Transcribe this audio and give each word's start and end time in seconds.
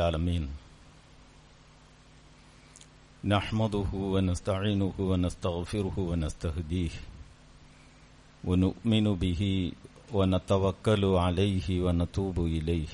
العالمين. 0.00 0.48
نحمده 3.24 3.90
ونستعينه 3.92 4.96
ونستغفره 4.98 5.96
ونستهديه 5.98 6.94
ونؤمن 8.44 9.06
به 9.14 9.42
ونتوكل 10.12 11.04
عليه 11.04 11.68
ونتوب 11.84 12.36
إليه. 12.56 12.92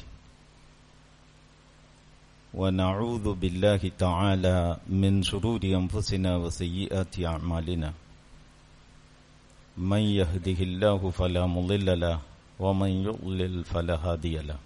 ونعوذ 2.54 3.27
بالله 3.34 3.82
تعالى 3.98 4.59
من 4.91 5.23
شرور 5.23 5.62
أنفسنا 5.64 6.36
وسيئات 6.36 7.14
أعمالنا. 7.20 7.91
من 9.79 10.02
يهده 10.20 10.59
الله 10.68 11.11
فلا 11.11 11.46
مضل 11.46 12.00
له 12.00 12.18
ومن 12.59 12.91
يضلل 13.07 13.64
فلا 13.64 13.95
هادي 13.95 14.38
له. 14.38 14.66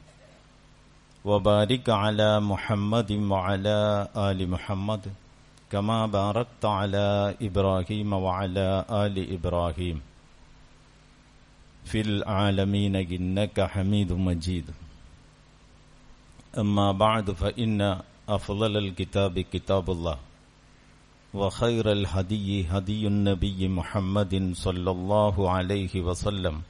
وبارك 1.25 1.89
على 1.89 2.39
محمد 2.39 3.11
وعلى 3.11 4.07
آل 4.17 4.49
محمد 4.49 5.01
كما 5.71 6.05
باركت 6.05 6.65
على 6.65 7.35
إبراهيم 7.41 8.13
وعلى 8.13 8.85
آل 8.89 9.15
إبراهيم. 9.33 10.01
في 11.85 12.01
العالمين 12.01 12.95
إنك 12.95 13.61
حميد 13.61 14.13
مجيد. 14.13 14.65
أما 16.57 16.91
بعد 16.91 17.31
فإن 17.31 18.01
أفضل 18.29 18.77
الكتاب 18.77 19.39
كتاب 19.39 19.91
الله 19.91 20.17
وخير 21.33 21.91
الهدي 21.91 22.67
هدي 22.67 23.07
النبي 23.07 23.67
محمد 23.67 24.51
صلى 24.53 24.91
الله 24.91 25.35
عليه 25.49 26.01
وسلم. 26.01 26.61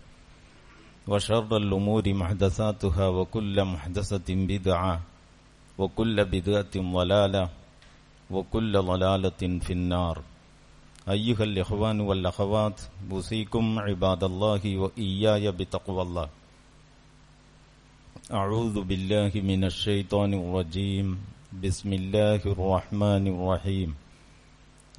وشر 1.07 1.57
الأمور 1.57 2.13
محدثاتها 2.13 3.07
وكل 3.07 3.66
محدثة 3.66 4.27
بدعة 4.30 5.02
وكل 5.77 6.25
بدعة 6.25 6.73
ضلالة 6.77 7.49
وكل 8.31 8.73
ضلالة 8.81 9.41
في 9.66 9.73
النار. 9.73 10.21
أيها 11.09 11.43
الإخوان 11.43 12.02
والأخوات 12.02 12.81
أوصيكم 13.11 13.80
عباد 13.80 14.23
الله 14.23 14.77
وإياي 14.77 15.52
بتقوى 15.52 16.02
الله. 16.02 16.27
أعوذ 18.33 18.81
بالله 18.81 19.31
من 19.36 19.63
الشيطان 19.63 20.33
الرجيم. 20.33 21.08
بسم 21.63 21.93
الله 21.93 22.41
الرحمن 22.45 23.23
الرحيم. 23.27 23.89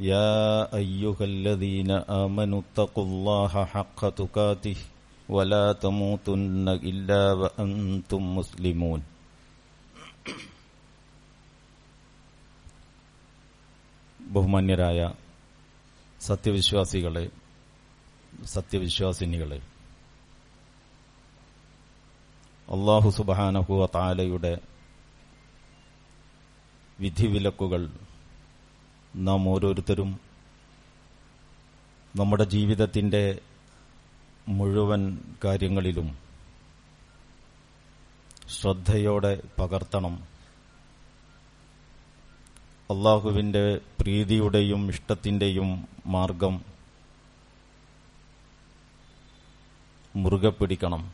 يا 0.01 0.67
أيها 0.75 1.23
الذين 1.25 1.91
آمنوا 1.91 2.61
اتقوا 2.61 3.05
الله 3.05 3.65
حق 3.65 4.09
تقاته 4.09 4.77
ولا 5.30 5.66
تموتن 5.76 6.68
إلا 6.84 7.22
وأنتم 7.34 8.22
مسلمون 8.38 9.00
ബഹുമാന്യരായ 14.20 15.00
സത്യവിശ്വാസികളെ 16.22 17.26
സത്യവിശ്വാസിനികളെ 18.54 19.60
അള്ളാഹു 22.68 23.10
സുബാനഹുവ 23.18 23.84
താലയുടെ 23.96 24.54
വിധിവിലക്കുകൾ 27.00 27.82
നാം 29.28 29.44
ഓരോരുത്തരും 29.54 30.12
നമ്മുടെ 32.14 32.46
ജീവിതത്തിന്റെ 32.56 33.24
മുഴുവൻ 34.49 35.19
കാര്യങ്ങളിലും 35.45 36.19
ശ്രദ്ധയോടെ 38.61 39.43
പകർത്തണം. 39.61 40.23
അള്ളാഹുവിന്റെ 42.91 43.81
പ്രീതിയുടെയും 44.01 44.89
ഇഷ്ടത്തിന്റെയും 44.89 45.89
മാർഗം 46.07 46.65
മുറുകെ 50.17 50.49
പിടിക്കണം. 50.49 51.13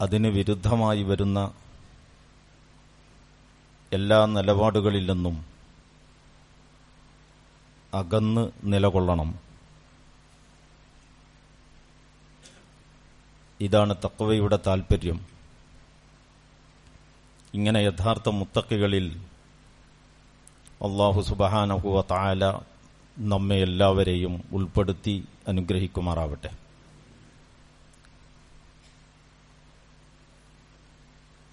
അതിന് 0.00 0.26
വിരുദ്ധമായി 0.26 1.02
വരുന്ന 1.02 1.52
എല്ലാ 3.92 4.26
നിലപാടുകളിൽ 4.26 5.12
നിന്നും 5.12 5.44
അകന്ന് 7.94 8.50
നിലകൊള്ളണം. 8.64 9.43
ഇതാണ് 13.64 13.94
തക്കവയുടെ 14.04 14.58
താൽപ്പര്യം 14.66 15.18
ഇങ്ങനെ 17.54 17.80
യഥാർത്ഥ 17.80 18.28
മുത്തക്കികളിൽ 18.28 19.06
അള്ളാഹു 20.86 21.20
സുബഹാനഹുവ 21.20 22.00
താല 22.10 22.44
നമ്മെ 23.16 23.58
എല്ലാവരെയും 23.66 24.34
ഉൾപ്പെടുത്തി 24.52 25.14
അനുഗ്രഹിക്കുമാറാവട്ടെ. 25.48 26.50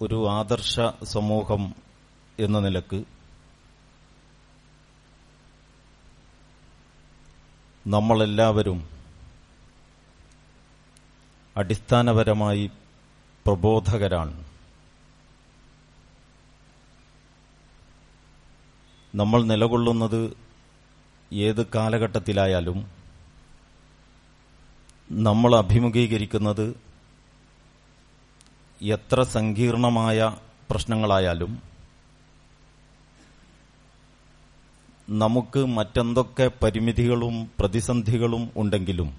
ഒരു 0.00 0.18
ആദർശ 0.30 0.74
സമൂഹം 1.04 1.62
എന്ന 2.38 2.58
നിലയ്ക്ക് 2.58 3.00
നമ്മളെല്ലാവരും 7.86 8.78
അടിസ്ഥാനപരമായി 11.56 12.64
പ്രബോധകരാണ്. 13.46 14.34
നമ്മൾ 19.14 19.40
നിലകൊള്ളുന്നത് 19.50 20.20
ഏത് 21.32 21.66
കാലഘട്ടത്തിലായാലും 21.74 22.78
നമ്മൾ 25.10 25.50
അഭിമുഖീകരിക്കുന്നത് 25.62 26.66
എത്ര 28.80 29.22
സങ്കീർണമായ 29.36 30.18
പ്രശ്നങ്ങളായാലും 30.70 31.52
നമുക്ക് 35.22 35.60
മറ്റെന്തൊക്കെ 35.76 36.46
പരിമിതികളും 36.62 37.34
പ്രതിസന്ധികളും 37.60 38.44
ഉണ്ടെങ്കിലും 38.56 39.10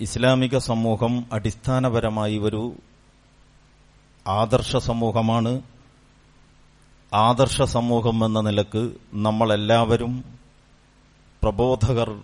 ഇസ്ലാമിക 0.00 0.58
സമൂഹം 0.58 1.26
അടിസ്ഥാനപരമായി 1.32 2.38
ഒരു 2.38 2.72
ആദർശ 4.26 4.76
സമൂഹമാണ്. 4.76 5.62
ആദർശ 7.14 7.62
സമൂഹം 7.62 8.24
എന്ന 8.24 8.40
നിലയ്ക്ക് 8.40 8.92
നമ്മളെല്ലാവരും 9.14 10.24
പ്രബോധകർ 11.42 12.22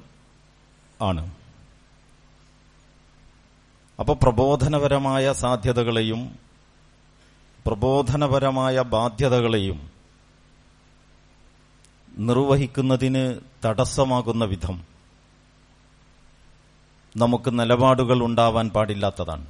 ആണ്. 1.03 1.31
അപ്പോൾ 4.00 4.16
പ്രബോധനപരമായ 4.22 5.32
സാധ്യതകളെയും 5.32 6.38
പ്രബോധനപരമായ 7.67 8.81
ബാധ്യതകളെയും 8.81 9.90
നിർവഹിക്കുന്നതിന് 12.19 13.34
തടസ്സമാകുന്ന 13.64 14.44
വിധം 14.44 14.95
നമുക്ക് 17.22 17.50
നിലപാടുകൾ 17.58 18.18
ഉണ്ടാവാൻ 18.28 18.66
പാടില്ലാത്തതാണ്. 18.76 19.46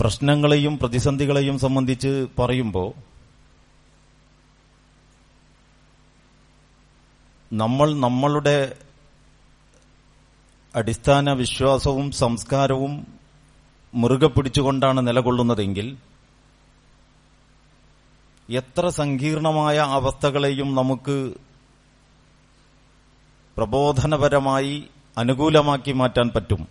പ്രശ്നങ്ങളെയും 0.00 0.74
പ്രതിസന്ധികളെയും 0.78 1.56
സംബന്ധിച്ച് 1.64 2.10
പറയുമ്പോൾ 2.38 2.88
നമ്മൾ 7.50 7.88
നമ്മളുടെ 8.04 8.58
അടിസ്ഥാന 10.74 11.32
വിശ്വാസവും 11.42 12.06
സംസ്കാരവും 12.22 12.94
മുറുകെ 13.94 14.28
പിടിച്ചുകൊണ്ടാണ് 14.32 15.00
നിലകൊള്ളുന്നതെങ്കിൽ 15.08 15.86
എത്ര 18.48 18.88
സങ്കീർണമായ 19.00 19.76
അവസ്ഥകളെയും 19.98 20.68
നമുക്ക് 20.80 21.16
പ്രബോധനപരമായി 23.56 24.84
അനുകൂലമാക്കി 25.18 25.92
മാറ്റാൻ 25.92 26.28
പറ്റും. 26.28 26.68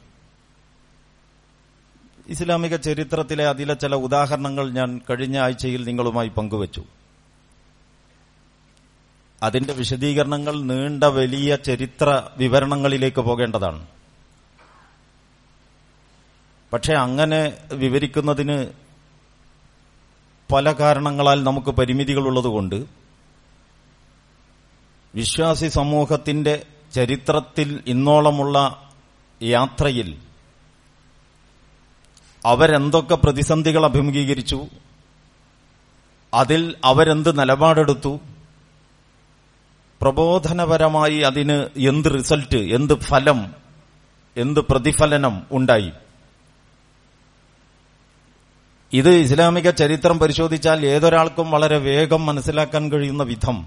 ഇസ്ലാമിക 2.28 2.76
ചരിത്രത്തിലെ 2.76 3.48
അതിലെ 3.48 3.74
ചില 3.74 3.96
ഉദാഹരണങ്ങൾ 3.96 4.72
ഞാൻ 4.72 5.02
കഴിഞ്ഞ 5.10 5.40
ആഴ്ചയിൽ 5.40 5.84
നിങ്ങളുമായി 5.84 6.28
പങ്കുവച്ചു. 6.28 6.84
അതിന്റെ 9.44 9.74
വിശദീകരണങ്ങൾ 9.74 10.62
നീണ്ട 10.62 11.04
വലിയ 11.04 11.56
ചരിത്ര 11.56 12.30
വിവരണങ്ങളിലേക്ക് 12.38 13.22
പോകേണ്ടതാണ്. 13.22 13.88
പക്ഷെ 16.74 16.94
അങ്ങനെ 16.94 17.58
വിവരിക്കുന്നതിന് 17.74 18.68
പല 20.54 20.72
കാരണങ്ങളാൽ 20.72 21.44
നമുക്ക് 21.44 21.70
പരിമിതികളുള്ളതുകൊണ്ട് 21.70 22.86
വിശ്വാസി 25.16 25.68
സമൂഹത്തിന്റെ 25.68 26.66
ചരിത്രത്തിൽ 26.96 27.70
ഇന്നോളമുള്ള 27.88 28.58
യാത്രയിൽ 29.42 30.10
അവരെന്തൊക്കെ 32.46 33.16
പ്രതിസന്ധികൾ 33.16 33.84
അഭിമുഖീകരിച്ചു 33.86 34.60
അതിൽ 36.34 36.62
അവരെന്ത് 36.84 37.32
നിലപാടെടുത്തു 37.40 38.14
പ്രബോധനപരമായി 40.02 41.18
അതിന് 41.28 41.58
എന്ത് 41.90 42.10
റിസൾട്ട് 42.14 42.60
എന്ത് 42.78 42.94
ഫലം 43.02 43.40
എന്ത് 44.38 44.60
പ്രതിഫലനം 44.70 45.36
ഉണ്ടായി. 45.52 45.92
ഇത് 48.94 49.10
ഇസ്ലാമിക 49.16 49.68
ചരിത്രം 49.80 50.18
പരിശോധിച്ചാൽ 50.20 50.80
ഏതൊരാൾക്കും 50.86 51.48
വളരെ 51.52 51.78
വേഗം 51.88 52.22
മനസ്സിലാക്കാൻ 52.26 52.84
കഴിയുന്ന 52.92 53.24
വിധം 53.32 53.58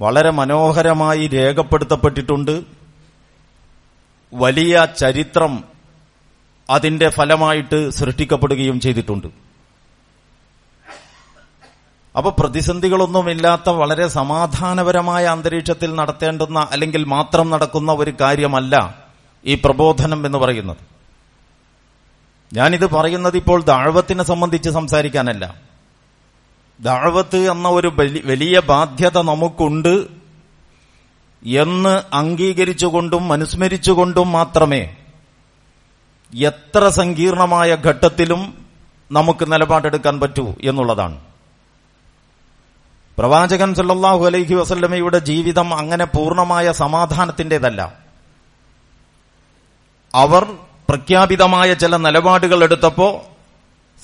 വളരെ 0.00 0.30
മനോഹരമായി 0.30 1.26
രേഖപ്പെടുത്തപ്പെട്ടിട്ടുണ്ട്. 1.26 2.62
വലിയ 4.34 4.86
ചരിത്രം 4.98 5.64
അതിന്റെ 6.70 7.08
ഫലമായിട്ട് 7.08 7.90
സൃഷ്ടിക്കപ്പെടുകയും 7.90 8.80
ചെയ്തിട്ടുണ്ട്. 8.80 9.26
അപ്പൊ 12.16 12.30
പ്രതിസന്ധികളൊന്നുമില്ലാത്ത 12.38 13.70
വളരെ 13.70 14.08
സമാധാനപരമായ 14.08 15.24
അന്തരീക്ഷത്തിൽ 15.24 15.94
നടത്തേണ്ടുന്ന 15.94 16.68
അല്ലെങ്കിൽ 16.70 17.04
മാത്രം 17.04 17.50
നടക്കുന്ന 17.50 17.92
ഒരു 17.92 18.12
കാര്യമല്ല 18.20 19.02
ഈ 19.44 19.54
പ്രബോധനം 19.54 20.26
എന്ന് 20.26 20.38
പറയുന്നത്. 20.38 20.76
ഞാനിത് 22.52 22.90
പറയുന്നത് 22.90 23.36
ഇപ്പോൾ 23.36 23.62
ദാഴ്വത്തിനെ 23.62 24.24
സംബന്ധിച്ച് 24.24 24.70
സംസാരിക്കാനല്ല. 24.70 25.73
ദാഴ്വത്ത് 26.80 27.50
എന്ന 27.50 27.68
ഒരു 27.68 27.88
വലിയ 28.24 28.60
ബാധ്യത 28.60 29.18
നമുക്കുണ്ട് 29.18 30.08
എന്ന് 31.42 32.02
അംഗീകരിച്ചുകൊണ്ടും 32.12 33.32
അനുസ്മരിച്ചുകൊണ്ടും 33.32 34.32
മാത്രമേ 34.32 34.96
എത്ര 36.34 36.88
സങ്കീർണമായ 36.88 37.76
ഘട്ടത്തിലും 37.76 38.64
നമുക്ക് 39.12 39.52
നിലപാടെടുക്കാൻ 39.52 40.20
പറ്റൂ 40.20 40.54
എന്നുള്ളതാണ്. 40.64 41.20
പ്രവാചകൻ 43.18 43.74
സല്ലാഹു 43.74 44.26
അലൈഹി 44.26 44.54
വസല്ലമയുടെ 44.54 45.18
ജീവിതം 45.18 45.74
അങ്ങനെ 45.74 46.04
പൂർണമായ 46.04 46.72
സമാധാനത്തിന്റേതല്ല 46.72 48.04
അവർ 50.14 50.44
പ്രഖ്യാപിതമായ 50.88 51.74
ചില 51.74 51.96
നിലപാടുകൾ 51.96 52.64
എടുത്തപ്പോ 52.64 53.26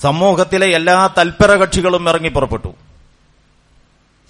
സമൂഹത്തിലെ 0.03 0.67
എല്ലാ 0.77 0.95
തൽപര 1.17 1.51
കക്ഷികളും 1.61 2.03
ഇറങ്ങി 2.09 2.31
പുറപ്പെട്ടു. 2.35 2.71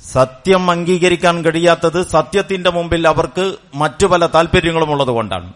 സത്യം 0.02 0.64
അംഗീകരിക്കാൻ 0.74 1.36
കഴിയാത്തത് 1.46 2.00
സത്യത്തിന്റെ 2.14 2.70
മുമ്പിൽ 2.78 3.04
അവർക്ക് 3.12 3.46
മറ്റു 3.82 4.06
പല 4.12 4.26
താല്പര്യങ്ങളും 4.36 4.90
ഉള്ളതുകൊണ്ടാണ് 4.94 5.50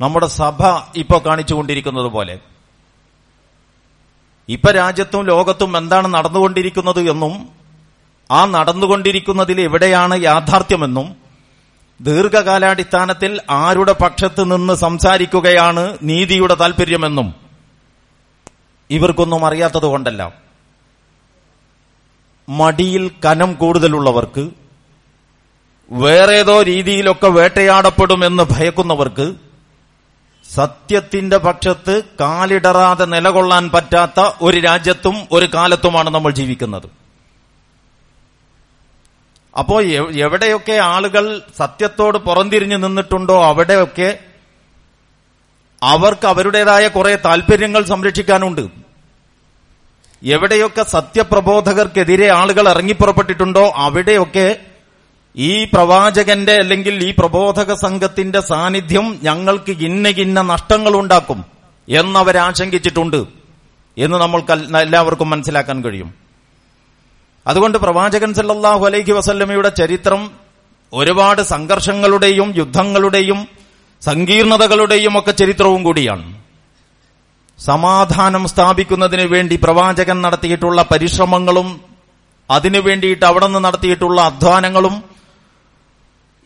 നമ്മുടെ 0.00 0.28
സഭ 0.40 0.60
ഇപ്പോ 1.02 1.18
കാണിച്ചുകൊണ്ടിരിക്കുന്നത് 1.26 2.08
പോലെ. 2.16 2.34
ഇപ്പൊ 4.48 4.70
രാജ്യത്തും 4.80 5.22
ലോകത്തും 5.32 5.70
എന്താണ് 5.80 6.08
നടന്നുകൊണ്ടിരിക്കുന്നത് 6.14 7.00
എന്നും 7.12 7.34
ആ 8.30 8.40
നടന്നുകൊണ്ടിരിക്കുന്നതിൽ 8.56 9.58
എവിടെയാണ് 9.68 10.14
യാഥാർത്ഥ്യമെന്നും 10.30 11.06
ദീർഘകാലാടിസ്ഥാനത്തിൽ 12.00 13.32
ആരുടെ 13.62 13.94
പക്ഷത്ത് 14.02 14.42
നിന്ന് 14.52 14.74
സംസാരിക്കുകയാണ് 14.84 15.84
നീതിയുടെ 16.10 16.56
താല്പര്യമെന്നും 16.62 17.28
ഇവർക്കൊന്നും 18.90 19.46
അറിയാത്തത് 19.46 19.86
കൊണ്ടല്ല. 19.86 20.34
മടിയിൽ 22.48 23.10
കനം 23.24 23.52
കൂടുതലുള്ളവർക്ക് 23.52 24.50
വേറേതോ 25.90 26.62
രീതിയിലൊക്കെ 26.62 27.28
വേട്ടയാടപ്പെടുമെന്ന് 27.28 28.42
ഭയക്കുന്നവർക്ക് 28.50 29.34
സത്യത്തിന്റെ 30.54 31.36
പക്ഷത്ത് 31.36 32.02
കാലിടറാതെ 32.20 33.04
നിലകൊള്ളാൻ 33.04 33.70
പറ്റാത്ത 33.70 34.32
ഒരു 34.42 34.60
രാജ്യത്തും 34.60 35.28
ഒരു 35.32 35.48
കാലത്തുമാണ് 35.54 36.10
നമ്മൾ 36.10 36.32
ജീവിക്കുന്നത്. 36.32 37.04
അപ്പോ 39.58 39.80
എവിടെയൊക്കെ 40.14 40.72
ആളുകൾ 40.72 41.42
സത്യത്തോട് 41.58 42.18
പുറംതിരിഞ്ഞു 42.18 42.76
നിന്നിട്ടുണ്ടോ 42.76 43.44
അവിടെയൊക്കെ 43.44 44.18
അവർക്ക് 45.92 46.26
അവരുടേതായ 46.26 46.88
കുറെ 46.88 47.12
താല്പര്യങ്ങൾ 47.24 47.82
സംരക്ഷിക്കാനുണ്ട്. 47.84 48.64
എവിടെയൊക്കെ 50.22 50.82
സത്യപ്രബോധകർക്കെതിരെ 50.82 52.28
ആളുകൾ 52.32 52.68
ഇറങ്ങിപ്പുറപ്പെട്ടിട്ടുണ്ടോ 52.68 53.64
അവിടെയൊക്കെ 53.76 54.46
ഈ 55.36 55.64
പ്രവാചകന്റെ 55.64 56.52
അല്ലെങ്കിൽ 56.52 56.94
ഈ 57.08 57.10
പ്രബോധക 57.18 57.74
സംഘത്തിന്റെ 57.74 58.40
സാന്നിധ്യം 58.40 59.06
ഞങ്ങൾക്ക് 59.22 59.72
ഇന്ന 59.88 60.08
ഇന്ന 60.08 60.42
നഷ്ടങ്ങൾ 60.42 60.96
ഉണ്ടാക്കും 60.96 61.44
എന്നവരാശങ്കിച്ചിട്ടുണ്ട് 61.88 63.20
എന്ന് 63.96 64.16
നമ്മൾക്ക് 64.18 64.52
എല്ലാവർക്കും 64.76 65.30
മനസ്സിലാക്കാൻ 65.30 65.84
കഴിയും. 65.84 66.14
അതുകൊണ്ട് 67.46 67.78
പ്രവാചകൻ 67.78 68.30
സല്ലാഹു 68.34 68.86
അലൈഹി 68.86 69.12
വസല്ലമയുടെ 69.12 69.68
ചരിത്രം 69.68 70.30
ഒരുപാട് 70.92 71.42
സംഘർഷങ്ങളുടെയും 71.42 72.54
യുദ്ധങ്ങളുടെയും 72.56 73.40
സങ്കീർണതകളുടെയും 74.00 75.18
ഒക്കെ 75.18 75.30
ചരിത്രവും 75.30 75.82
കൂടിയാണ്. 75.82 76.42
സമാധാനം 77.58 78.48
സ്ഥാപിക്കുന്നതിന് 78.48 79.22
വേണ്ടി 79.22 79.56
പ്രവാചകൻ 79.56 80.22
നടത്തിയിട്ടുള്ള 80.22 80.82
പരിശ്രമങ്ങളും 80.82 81.80
അതിനു 82.50 82.78
വേണ്ടിയിട്ട് 82.78 83.24
അവിടെ 83.24 83.46
നിന്ന് 83.46 83.64
നടത്തിയിട്ടുള്ള 83.64 84.20
അധ്വാനങ്ങളും 84.20 85.02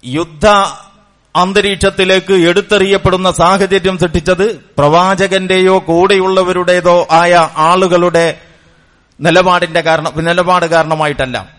യുദ്ധ 0.05 0.47
അന്തരീക്ഷത്തിലേക്ക് 1.37 2.33
എടുത്തെറിയപ്പെടുന്ന 2.33 3.31
സാഹചര്യം 3.31 3.99
സൃഷ്ടിച്ചത് 3.99 4.57
പ്രവാചകന്റെയോ 4.79 5.79
കൂടെയുള്ളവരുടേതോ 5.79 7.09
ആയ 7.11 7.49
ആളുകളുടെ 7.57 8.41
നിലപാടിന്റെ 9.21 9.81
കാരണം 9.81 10.13
നിലപാട് 10.17 10.67
കാരണമായിട്ടല്ല. 10.67 11.53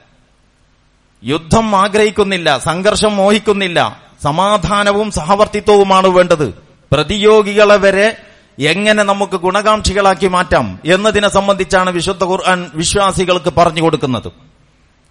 യുദ്ധം 1.23 1.75
ആഗ്രഹിക്കുന്നില്ല 1.75 2.57
സംഘർഷം 2.57 3.15
മോഹിക്കുന്നില്ല. 3.15 4.08
സമാധാനവും 4.23 5.11
സഹവർത്തിത്വവുമാണ് 5.11 6.07
വേണ്ടത്. 6.07 6.53
പ്രതിയോഗികളെ 6.91 7.75
വരെ 7.75 8.17
എങ്ങനെ 8.59 9.03
നമുക്ക് 9.03 9.37
ഗുണകാംക്ഷികളാക്കി 9.37 10.27
മാറ്റാം 10.27 10.79
എന്നതിനെ 10.85 11.29
സംബന്ധിച്ചാണ് 11.29 11.89
വിശുദ്ധ 11.89 12.23
ഖുർആൻ 12.23 12.71
വിശ്വാസികൾക്ക് 12.75 13.53
പറഞ്ഞു 13.57 13.81
കൊടുക്കുന്നത്. 13.81 14.31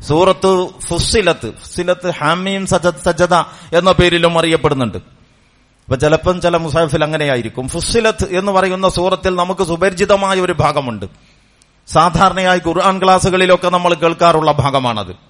സൂറത്ത് 0.02 0.66
ഫുസിലത്ത് 0.88 1.52
ഫുസിലത്ത് 1.52 2.10
ഹാമീം 2.10 2.66
സജദ് 2.66 3.04
സജദ 3.04 3.34
എന്ന 3.72 3.92
പേരിലും 3.92 4.38
അറിയപ്പെടുന്നുണ്ട്. 4.38 4.96
അപ്പൊ 4.96 5.96
ചിലപ്പം 5.96 6.40
ചില 6.40 6.56
മുസാഫിൽ 6.56 7.04
അങ്ങനെയായിരിക്കും. 7.04 7.68
ഫുസിലത്ത് 7.68 8.38
എന്ന് 8.38 8.52
പറയുന്ന 8.52 8.88
സൂറത്തിൽ 8.88 9.34
നമുക്ക് 9.34 9.64
സുപരിചിതമായ 9.64 10.40
ഒരു 10.40 10.52
ഭാഗമുണ്ട്. 10.52 11.06
സാധാരണയായി 11.88 12.60
ഖുർആൻ 12.66 13.02
ക്ലാസ്സുകളിലൊക്കെ 13.04 13.68
നമ്മൾ 13.68 13.94
കേൾക്കാറുള്ള 13.94 14.52
ഭാഗമാണത്. 14.52 15.27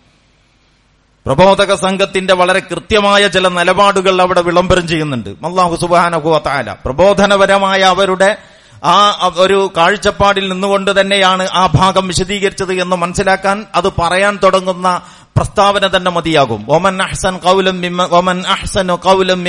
പ്രബോധക 1.29 1.75
സംഘത്തിന്റെ 1.75 2.35
വളരെ 2.35 2.61
കൃത്യമായ 2.61 3.29
ചില 3.29 3.49
നിലപാടുകൾ 3.49 4.23
അവിടെ 4.23 4.41
വിളംബരം 4.41 4.89
ചെയ്യുന്നുണ്ട്. 4.89 5.29
അള്ളാഹു 5.29 5.77
സുബാനുഭവത്തായ 5.77 6.77
പ്രബോധനപരമായ 6.85 7.81
അവരുടെ 7.81 8.37
ആ 8.85 9.31
ഒരു 9.37 9.71
കാഴ്ചപ്പാടിൽ 9.77 10.49
നിന്നുകൊണ്ട് 10.49 11.01
തന്നെയാണ് 11.01 11.49
ആ 11.53 11.69
ഭാഗം 11.75 12.09
വിശദീകരിച്ചത് 12.09 12.73
എന്ന് 12.73 12.97
മനസ്സിലാക്കാൻ 12.97 13.65
അത് 13.75 13.89
പറയാൻ 13.89 14.39
തുടങ്ങുന്ന 14.43 15.01
പ്രസ്താവന 15.37 15.97
തന്നെ 15.97 16.11
മതിയാകും. 16.11 16.67
ഒമൻ 16.69 17.03
അഹ്സൻ 17.03 17.37
കൗലം 17.37 18.03
ഒമൻ 18.03 18.43
അഹ്സൻ 18.47 18.95
കൗലം 18.95 19.45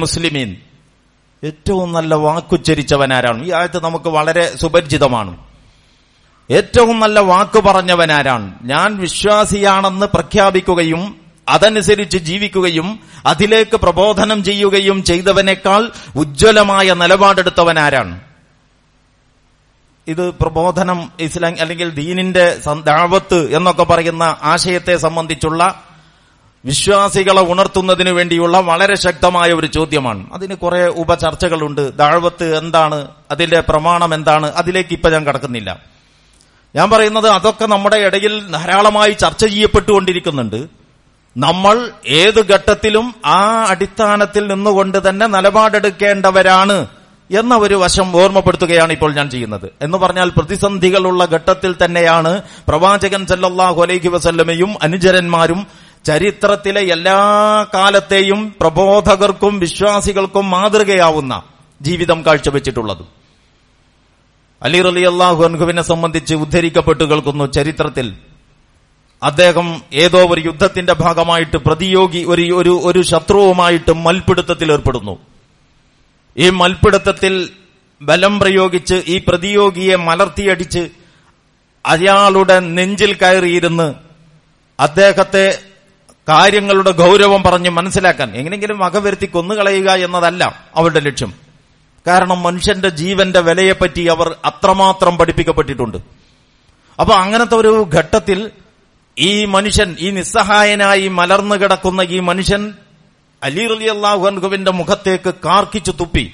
മുസ്ലിമീൻ. 0.00 0.56
ഏറ്റവും 1.44 1.92
നല്ല 1.92 2.14
വാക്കുച്ചരിച്ചവനാരാണ്. 2.14 3.44
ഈ 3.44 3.52
ആയത്ത് 3.52 3.84
നമുക്ക് 3.84 4.08
വളരെ 4.08 4.52
സുപരിചിതമാണ്. 4.60 5.36
ഏറ്റവും 6.50 7.00
നല്ല 7.00 7.20
വാക്ക് 7.20 7.60
പറഞ്ഞവനാരാണ്. 7.60 8.54
ഞാൻ 8.62 8.96
വിശ്വാസിയാണെന്ന് 8.96 10.06
പ്രഖ്യാപിക്കുകയും 10.06 11.16
അതനുസരിച്ച് 11.48 12.18
ജീവിക്കുകയും 12.18 13.00
അതിലേക്ക് 13.26 13.76
പ്രബോധനം 13.76 14.44
ചെയ്യുകയും 14.44 15.04
ചെയ്തവനേക്കാൾ 15.04 15.90
ഉജ്ജ്വലമായ 16.16 16.94
നിലപാടെടുത്തവനാരാണ്. 16.94 18.20
ഇത് 20.08 20.30
പ്രബോധനം 20.30 21.12
ഇസ്ലാം 21.20 21.56
അല്ലെങ്കിൽ 21.60 21.90
ദീനിന്റെ 21.90 22.58
ദാവത്ത് 22.84 23.56
എന്നൊക്കെ 23.56 23.82
പറയുന്ന 23.82 24.36
ആശയത്തെ 24.42 24.96
സംബന്ധിച്ചുള്ള 24.96 25.82
വിശ്വാസികളെ 26.64 27.52
ഉണർത്തുന്നതിന് 27.52 28.10
വേണ്ടിയുള്ള 28.10 28.60
വളരെ 28.60 28.94
ശക്തമായ 28.94 29.52
ഒരു 29.52 29.66
ചോദ്യമാണ്. 29.66 30.26
അതിന് 30.32 30.54
കുറെ 30.54 30.86
ഉപചർച്ചകളുണ്ട്. 30.86 31.96
ദാഴ്വത്ത് 31.96 32.58
എന്താണ്? 32.58 33.08
അതിന്റെ 33.30 33.60
പ്രമാണം 33.60 34.14
എന്താണ്? 34.14 34.52
അതിലേക്ക് 34.52 34.92
ഇപ്പൊ 34.92 35.10
ഞാൻ 35.10 35.24
കടക്കുന്നില്ല. 35.24 35.93
ഞാൻ 36.76 36.90
പറയുന്നത് 36.90 37.28
അതൊക്കെ 37.28 37.66
നമ്മുടെ 37.66 37.96
ഇടയിൽ 37.96 38.50
ധാരാളമായി 38.50 39.12
ചർച്ച 39.12 39.44
ചെയ്യപ്പെട്ടുകൊണ്ടിരിക്കുന്നുണ്ട്. 39.44 40.68
നമ്മൾ 41.36 41.90
ഏത് 42.06 42.40
ഘട്ടത്തിലും 42.52 43.14
ആ 43.26 43.66
അടിസ്ഥാനത്തിൽ 43.70 44.46
നിന്നുകൊണ്ട് 44.46 45.08
തന്നെ 45.08 45.26
നിലപാടെടുക്കേണ്ടവരാണ് 45.26 46.86
എന്ന 47.30 47.56
ഒരു 47.56 47.74
വശം 47.74 48.16
ഓർമ്മപ്പെടുത്തുകയാണ് 48.16 48.92
ഇപ്പോൾ 48.92 49.14
ഞാൻ 49.14 49.30
ചെയ്യുന്നത്. 49.30 49.70
എന്ന് 49.82 49.98
പറഞ്ഞാൽ 49.98 50.28
പ്രതിസന്ധികളുള്ള 50.28 51.24
ഘട്ടത്തിൽ 51.24 51.74
തന്നെയാണ് 51.84 52.42
പ്രവാചകൻ 52.68 53.26
സല്ലല്ലാഹു 53.26 53.82
അലൈഹി 53.82 54.08
വസല്ലമയും 54.08 54.76
അനുചരന്മാരും 54.82 55.66
ചരിത്രത്തിലെ 56.06 56.80
എല്ലാ 56.80 57.18
കാലത്തെയും 57.74 58.54
പ്രബോധകർക്കും 58.60 59.58
വിശ്വാസികൾക്കും 59.58 60.50
മാതൃകയാവുന്ന 60.50 61.42
ജീവിതം 61.82 62.26
കാഴ്ചവെച്ചിട്ടുള്ളത്. 62.26 63.23
അലി 64.64 64.82
റലി 64.82 65.02
അള്ളാഹു 65.04 65.44
അൻഹുവിനെ 65.44 65.82
സംബന്ധിച്ച് 65.82 66.34
ഉദ്ധരിക്കപ്പെട്ടു 66.34 67.04
കേൾക്കുന്നു 67.04 67.46
ചരിത്രത്തിൽ. 67.46 68.16
അദ്ദേഹം 69.22 69.82
ഏതോ 69.92 70.26
ഒരു 70.26 70.40
യുദ്ധത്തിന്റെ 70.40 70.92
ഭാഗമായിട്ട് 70.92 71.56
പ്രതിയോഗി 71.56 72.24
ഒരു 72.24 72.42
ഒരു 72.42 72.80
ഒരു 72.84 73.02
ശത്രുവുമായിട്ട് 73.02 73.92
മൽപിടുത്തത്തിൽ 73.92 74.72
ഏർപ്പെടുന്നു. 74.72 75.18
ഈ 76.36 76.50
മൽപിടുത്തത്തിൽ 76.50 77.48
ബലം 78.02 78.40
പ്രയോഗിച്ച് 78.40 79.02
ഈ 79.06 79.20
പ്രതിയോഗിയെ 79.28 79.96
മലർത്തിയടിച്ച് 79.96 80.88
അയാളുടെ 81.86 82.60
നെഞ്ചിൽ 82.60 83.14
കയറിയിരുന്ന് 83.14 83.94
അദ്ദേഹത്തെ 84.80 85.58
കാര്യങ്ങളുടെ 86.28 86.90
ഗൗരവം 86.90 87.42
പറഞ്ഞ് 87.42 87.70
മനസ്സിലാക്കാൻ 87.70 88.36
എങ്ങനെയെങ്കിലും 88.36 88.78
വകവരുത്തി 88.78 89.26
കൊന്നുകളയുക 89.26 89.90
എന്നതല്ല 89.90 90.64
അവരുടെ 90.74 91.00
ലക്ഷ്യം. 91.00 91.43
കാരണം 92.06 92.42
മനുഷ്യന്റെ 92.42 92.88
ജീവന്റെ 92.88 93.40
വിലയെപ്പറ്റി 93.40 94.02
അവർ 94.02 94.36
അത്രമാത്രം 94.44 95.18
പഠിപ്പിക്കപ്പെട്ടിട്ടുണ്ട്. 95.18 95.96
അപ്പൊ 97.00 97.14
അങ്ങനത്തെ 97.14 97.54
ഒരു 97.54 97.90
ഘട്ടത്തിൽ 97.94 98.50
ഈ 99.18 99.44
മനുഷ്യൻ 99.44 99.96
ഈ 100.00 100.10
നിസ്സഹായനായി 100.10 101.08
മലർന്നു 101.08 101.54
കിടക്കുന്ന 101.54 102.00
ഈ 102.00 102.20
മനുഷ്യൻ 102.20 102.74
അലി 103.42 103.66
റലി 103.66 103.84
അള്ളാഹുവിന്റെ 103.84 104.70
മുഖത്തേക്ക് 104.70 105.34
കാർക്കിച്ചു 105.44 105.90
തുപ്പി 105.90 106.32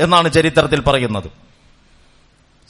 എന്നാണ് 0.00 0.32
ചരിത്രത്തിൽ 0.32 0.80
പറയുന്നത്. 0.80 1.30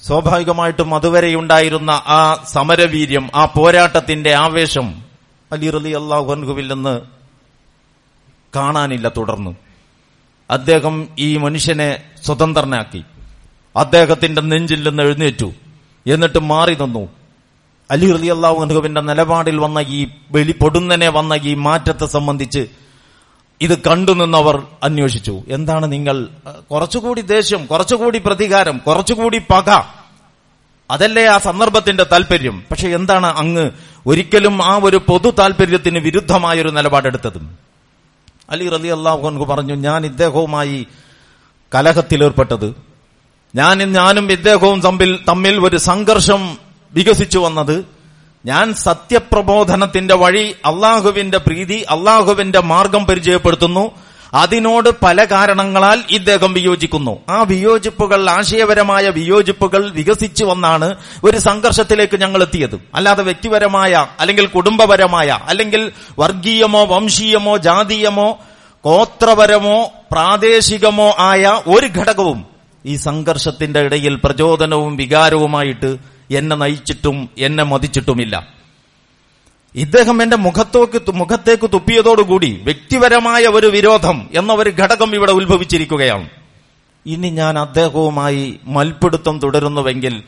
സ്വാഭാവികമായിട്ടും 0.02 0.94
അതുവരെ 0.94 1.34
ഉണ്ടായിരുന്ന 1.34 1.90
ആ 1.90 2.44
സമരവീര്യം 2.48 3.30
ആ 3.34 3.44
പോരാട്ടത്തിന്റെ 3.44 4.34
ആവേശം 4.34 5.04
അലി 5.52 5.70
റലി 5.70 5.90
അള്ളാഹുവിൽ 5.90 6.72
നിന്ന് 6.72 7.00
കാണാനില്ല 8.56 9.08
തുടർന്നു. 9.08 9.56
അദ്ദേഹം 10.50 11.08
ഈ 11.18 11.36
മനുഷ്യനെ 11.36 12.15
സ്വതന്ത്രനാക്കി. 12.26 13.02
അദ്ദേഹത്തിന്റെ 13.76 14.42
നെഞ്ചിൽ 14.42 14.80
നിന്ന് 14.88 15.02
എഴുന്നേറ്റു. 15.02 15.48
എന്നിട്ട് 16.06 16.40
മാറി 16.52 16.74
തന്നു 16.74 17.04
അലി 17.90 18.06
റലി 18.12 18.26
അള്ളാഹുവിന്റെ 18.26 19.00
നിലപാടിൽ 19.00 19.58
വന്ന 19.58 19.78
ഈ 19.78 20.06
വെളി 20.30 20.54
പൊടുന്നനെ 20.60 21.08
വന്ന 21.08 21.34
ഈ 21.34 21.54
മാറ്റത്തെ 21.54 22.06
സംബന്ധിച്ച് 22.06 22.62
ഇത് 23.60 23.74
കണ്ടുനിന്നവർ 23.78 24.56
അന്വേഷിച്ചു. 24.82 25.34
എന്താണ് 25.48 25.86
നിങ്ങൾ 25.92 26.16
കുറച്ചുകൂടി 26.70 27.20
ദേഷ്യം 27.20 27.62
കുറച്ചുകൂടി 27.66 28.18
പ്രതികാരം 28.18 28.76
കുറച്ചുകൂടി 28.86 29.38
പക. 29.38 29.70
അതല്ലേ 30.90 31.24
ആ 31.26 31.38
സന്ദർഭത്തിന്റെ 31.38 32.04
താല്പര്യം 32.12 32.56
പക്ഷെ 32.70 32.88
എന്താണ് 32.88 33.26
അങ്ങ് 33.26 33.70
ഒരിക്കലും 34.06 34.56
ആ 34.64 34.80
ഒരു 34.84 34.98
പൊതു 35.08 35.30
താല്പര്യത്തിന് 35.30 35.98
വിരുദ്ധമായൊരു 35.98 36.68
നിലപാടെടുത്തത്? 36.68 37.40
അലി 38.50 38.66
റലി 38.68 38.88
അള്ളാഹു 38.88 39.44
പറഞ്ഞു 39.44 39.74
ഞാൻ 39.74 40.06
ഇദ്ദേഹവുമായി 40.06 40.86
കലഹത്തിലേർപ്പെട്ടത് 41.74 42.74
ഞാൻ 43.54 43.92
ഞാനും 43.92 44.32
ഇദ്ദേഹവും 44.32 44.80
തമ്മിൽ 44.80 45.18
തമ്മിൽ 45.28 45.66
ഒരു 45.66 45.76
സംഘർഷം 45.76 46.58
വികസിച്ചു 46.92 47.38
വന്നത്. 47.38 47.84
ഞാൻ 48.46 48.74
സത്യപ്രബോധനത്തിന്റെ 48.74 50.14
വഴി 50.14 50.54
അള്ളാഹുവിന്റെ 50.64 51.38
പ്രീതി 51.38 51.86
അള്ളാഹുവിന്റെ 51.90 52.60
മാർഗം 52.60 53.04
പരിചയപ്പെടുത്തുന്നു. 53.04 53.90
അതിനോട് 54.34 54.90
പല 55.02 55.24
കാരണങ്ങളാൽ 55.24 56.02
ഇദ്ദേഹം 56.10 56.52
വിയോജിക്കുന്നു. 56.52 57.18
ആ 57.28 57.42
വിയോജിപ്പുകൾ 57.42 58.30
ആശയപരമായ 58.30 59.08
വിയോജിപ്പുകൾ 59.08 59.90
വികസിച്ചു 59.90 60.44
വന്നാണ് 60.44 60.94
ഒരു 61.24 61.38
സംഘർഷത്തിലേക്ക് 61.38 62.20
ഞങ്ങൾ 62.20 62.42
എത്തിയത്. 62.42 62.80
അല്ലാതെ 62.94 63.22
വ്യക്തിപരമായ 63.22 64.06
അല്ലെങ്കിൽ 64.20 64.46
കുടുംബപരമായ 64.46 65.38
അല്ലെങ്കിൽ 65.48 65.92
വർഗീയമോ 66.18 66.84
വംശീയമോ 66.84 67.56
ജാതീയമോ 67.56 68.38
ഗോത്രപരമോ 68.84 69.90
പ്രാദേശികമോ 70.12 71.14
ആയ 71.18 71.60
ഒരു 71.66 71.86
ഘടകവും 71.86 72.44
ഈ 72.86 72.96
സംഘർഷത്തിന്റെ 72.96 73.80
ഇടയിൽ 73.80 74.14
പ്രചോദനവും 74.14 74.96
വികാരവുമായിട്ട് 74.96 75.96
എന്നെ 76.30 76.56
നയിച്ചിട്ടും 76.56 77.28
എന്നെ 77.38 77.64
മതിച്ചിട്ടുമില്ല. 77.64 78.56
ഇദ്ദേഹം 79.74 80.22
എന്റെ 80.22 80.36
മുഖത്തോക്ക് 80.36 81.12
മുഖത്തേക്ക് 81.12 81.70
തുപ്പിയതോടുകൂടി 81.72 82.60
വ്യക്തിപരമായ 82.64 83.46
ഒരു 83.46 83.66
വിരോധം 83.66 84.30
എന്ന 84.34 84.52
ഒരു 84.52 84.70
ഘടകം 84.70 85.14
ഇവിടെ 85.14 85.32
ഉത്ഭവിച്ചിരിക്കുകയാണ്. 85.32 86.28
ഇനി 87.06 87.28
ഞാൻ 87.30 87.58
അദ്ദേഹവുമായി 87.58 88.60
മൽപിടുത്തം 88.64 89.38
തുടരുന്നുവെങ്കിൽ 89.38 90.22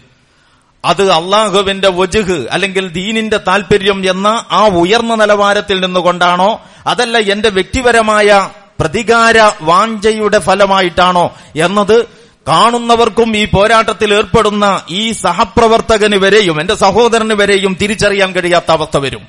അത് 0.88 1.10
അള്ളാഹുവിന്റെ 1.10 1.88
വജുഹ് 1.88 2.46
അല്ലെങ്കിൽ 2.50 2.88
ദീനിന്റെ 2.88 3.36
താല്പര്യം 3.36 4.10
എന്ന 4.10 4.44
ആ 4.50 4.66
ഉയർന്ന 4.66 5.14
നിലവാരത്തിൽ 5.14 5.80
നിന്നുകൊണ്ടാണോ? 5.80 6.60
അതല്ല 6.86 7.18
എന്റെ 7.18 7.48
വ്യക്തിപരമായ 7.48 8.50
പ്രതികാര 8.80 9.52
വാഞ്ചയുടെ 9.62 10.38
ഫലമായിട്ടാണോ? 10.38 11.34
എന്നത് 11.56 12.06
കാണുന്നവർക്കും 12.48 13.36
ഈ 13.36 13.44
പോരാട്ടത്തിൽ 13.44 14.14
ഏർപ്പെടുന്ന 14.14 14.82
ഈ 14.90 15.12
സഹപ്രവർത്തകന് 15.12 16.16
വരെയും 16.16 16.60
എന്റെ 16.60 16.74
സഹോദരന് 16.74 17.34
വരെയും 17.34 17.76
തിരിച്ചറിയാൻ 17.80 18.32
കഴിയാത്ത 18.32 18.70
അവസ്ഥ 18.70 18.96
വരും. 18.96 19.22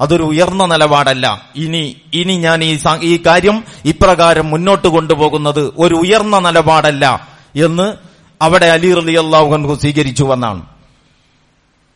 അതൊരു 0.00 0.22
ഉയർന്ന 0.22 0.66
നിലപാടല്ല. 0.66 1.46
ഇനി 1.56 1.96
ഇനി 2.14 2.36
ഞാൻ 2.36 2.64
ഈ 2.64 2.78
ഈ 3.02 3.20
കാര്യം 3.26 3.64
ഇപ്രകാരം 3.84 4.50
മുന്നോട്ട് 4.50 4.88
കൊണ്ടുപോകുന്നത് 4.88 5.72
ഒരു 5.78 5.94
ഉയർന്ന 5.94 6.38
നിലപാടല്ല 6.38 7.28
എന്ന് 7.56 8.11
അവിടെ 8.42 8.66
അലി 8.66 8.94
റലി 8.94 9.12
അള്ളാഹു 9.12 9.74
സ്വീകരിച്ചു 9.74 10.24
എന്നാണ് 10.24 10.66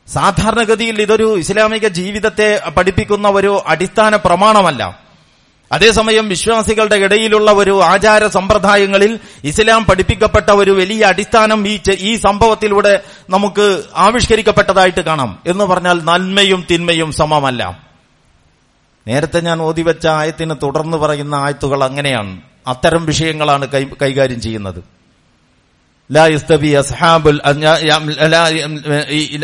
സാധാരണഗതിയിൽ 0.08 1.02
ഇതൊരു 1.02 1.38
ഇസ്ലാമിക 1.38 1.88
ജീവിതത്തെ 1.88 2.62
പഠിപ്പിക്കുന്ന 2.76 3.28
ഒരു 3.28 3.62
അടിസ്ഥാന 3.66 4.16
പ്രമാണമല്ല. 4.16 5.00
അതേസമയം 5.72 6.28
വിശ്വാസികളുടെ 6.28 6.96
ഇടയിലുള്ള 6.96 7.52
ഒരു 7.52 7.82
ആചാര 7.82 8.26
സമ്പ്രദായങ്ങളിൽ 8.26 9.18
ഇസ്ലാം 9.44 9.84
പഠിപ്പിക്കപ്പെട്ട 9.84 10.50
ഒരു 10.50 10.70
വലിയ 10.70 11.04
അടിസ്ഥാനം 11.04 11.68
ഈ 11.68 11.80
ഈ 11.98 12.16
സംഭവത്തിലൂടെ 12.16 13.02
നമുക്ക് 13.30 13.82
ആവിഷ്കരിക്കപ്പെട്ടതായിട്ട് 13.96 15.00
കാണാം. 15.00 15.38
എന്ന് 15.46 15.64
പറഞ്ഞാൽ 15.64 16.00
നന്മയും 16.04 16.64
തിന്മയും 16.70 17.12
സമമല്ല. 17.12 17.84
നേരത്തെ 19.08 19.40
ഞാൻ 19.40 19.62
ഓതിവെച്ച 19.62 20.06
ആയത്തിന് 20.06 20.54
തുടർന്ന് 20.62 20.96
പറയുന്ന 20.96 21.34
ആയത്തുകൾ 21.34 21.84
അങ്ങനെയാണ്. 21.84 22.40
അത്തരം 22.66 23.06
വിഷയങ്ങളാണ് 23.06 23.68
കൈകാര്യം 24.02 24.40
ചെയ്യുന്നത്. 24.40 24.96
لا 26.09 26.25
يستوي 26.27 26.73
أصحاب 26.79 27.23
ال- 27.27 27.43
لا 28.27 28.43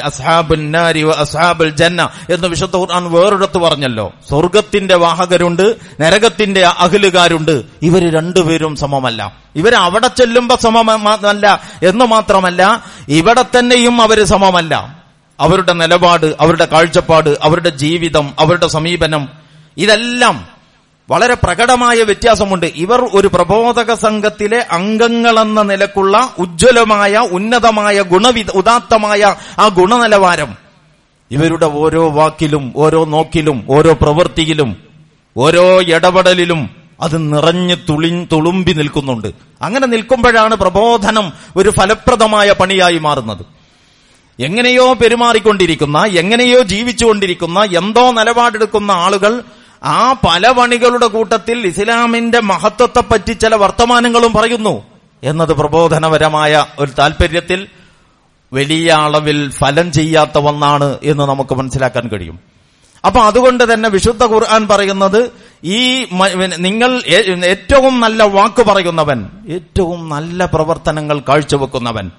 أصحاب 0.01 0.47
النار 0.53 0.95
وأصحاب 1.09 1.57
الجنة 1.61 2.05
എന്ന് 2.33 2.47
വിശുദ്ധ 2.53 2.75
ഖുർആൻ 2.81 3.03
വേറൊരിടത്ത് 3.13 3.59
പറഞ്ഞല്ലോ 3.65 4.05
സ്വർഗത്തിന്റെ 4.29 4.95
വാഹകരുണ്ട് 5.03 5.65
നരകത്തിന്റെ 6.01 6.61
അഖിലുകാരുണ്ട് 6.83 7.55
ഇവര് 7.87 8.07
രണ്ടുപേരും 8.17 8.73
സമമല്ല 8.83 9.21
ഇവർ 9.59 9.73
അവിടെ 9.85 10.09
ചെല്ലുമ്പോ 10.19 10.55
സമമല്ല 10.65 11.45
എന്ന് 11.89 12.05
മാത്രമല്ല 12.15 12.61
ഇവിടെ 13.19 13.43
തന്നെയും 13.55 13.95
അവര് 14.05 14.23
സമമല്ല 14.33 14.73
അവരുടെ 15.39 15.73
നിലപാട് 15.81 16.27
അവരുടെ 16.43 16.67
കാഴ്ചപ്പാട് 16.73 17.31
അവരുടെ 17.47 17.71
ജീവിതം 17.83 18.25
അവരുടെ 18.43 18.67
സമീപനം 18.77 19.23
ഇതെല്ലാം 19.77 20.35
വളരെ 21.12 21.34
പ്രകടമായ 21.34 22.02
വ്യത്യാസമുണ്ട്. 22.02 22.66
ഇവർ 22.66 23.00
ഒരു 23.14 23.28
പ്രബോധക 23.28 23.94
സംഘത്തിലെ 23.94 24.66
അംഗങ്ങളെന്ന 24.70 25.62
നിലക്കുള്ള 25.62 26.34
ഉജ്ജ്വലമായ 26.38 27.18
ഉന്നതമായ 27.18 28.02
ഗുണവി 28.02 28.44
ഉദാത്തമായ 28.54 29.34
ആ 29.58 29.68
ഗുണനിലവാരം. 29.68 30.56
ഇവരുടെ 31.30 31.66
ഓരോ 31.66 32.10
വാക്കിലും 32.10 32.72
ഓരോ 32.76 33.04
നോക്കിലും 33.04 33.66
ഓരോ 33.68 33.92
പ്രവൃത്തിയിലും 33.92 34.76
ഓരോ 35.36 35.80
ഇടപെടലിലും 35.80 36.70
അത് 37.00 37.32
നിറഞ്ഞു 37.32 37.74
തുളി 37.74 38.28
തുളുമ്പി 38.32 38.72
നിൽക്കുന്നുണ്ട്. 38.72 39.28
അങ്ങനെ 39.62 39.86
നിൽക്കുമ്പോഴാണ് 39.86 40.54
പ്രബോധനം 40.54 41.32
ഒരു 41.56 41.70
ഫലപ്രദമായ 41.70 42.52
പണിയായി 42.52 42.98
മാറുന്നത്. 42.98 43.44
എങ്ങനെയോ 44.40 44.92
പെരുമാറിക്കൊണ്ടിരിക്കുന്ന 44.92 46.04
എങ്ങനെയോ 46.04 46.60
ജീവിച്ചുകൊണ്ടിരിക്കുന്ന 46.60 47.60
എന്തോ 47.60 48.10
നിലപാടെടുക്കുന്ന 48.10 48.92
ആളുകൾ 48.92 49.42
ആ 49.84 50.12
പല 50.12 50.50
പണികളുടെ 50.50 51.06
കൂട്ടത്തിൽ 51.06 51.66
ഇസ്ലാമിന്റെ 51.66 52.40
മഹത്വത്തെപ്പറ്റി 52.40 53.32
ചില 53.32 53.54
വർത്തമാനങ്ങളും 53.54 54.32
പറയുന്നു 54.32 54.82
എന്നത് 55.22 55.52
പ്രബോധനപരമായ 55.52 56.66
ഒരു 56.78 56.90
താല്പര്യത്തിൽ 56.90 57.66
വലിയ 58.52 58.90
അളവിൽ 58.90 59.50
ഫലം 59.50 59.92
ചെയ്യാത്ത 59.92 60.38
ഒന്നാണ് 60.38 60.98
എന്ന് 61.02 61.24
നമുക്ക് 61.24 61.54
മനസ്സിലാക്കാൻ 61.54 62.08
കഴിയും. 62.08 62.38
അപ്പൊ 63.04 63.20
അതുകൊണ്ട് 63.20 63.72
തന്നെ 63.72 63.88
വിശുദ്ധ 63.88 64.24
ഖുർആൻ 64.24 64.68
പറയുന്നത് 64.68 65.32
ഈ 65.64 66.04
നിങ്ങൾ 66.56 67.02
ഏറ്റവും 67.44 68.00
നല്ല 68.00 68.22
വാക്ക് 68.22 68.62
പറയുന്നവൻ 68.62 69.26
ഏറ്റവും 69.48 70.08
നല്ല 70.08 70.44
പ്രവർത്തനങ്ങൾ 70.44 71.20
കാഴ്ചവെക്കുന്നവൻ. 71.28 72.10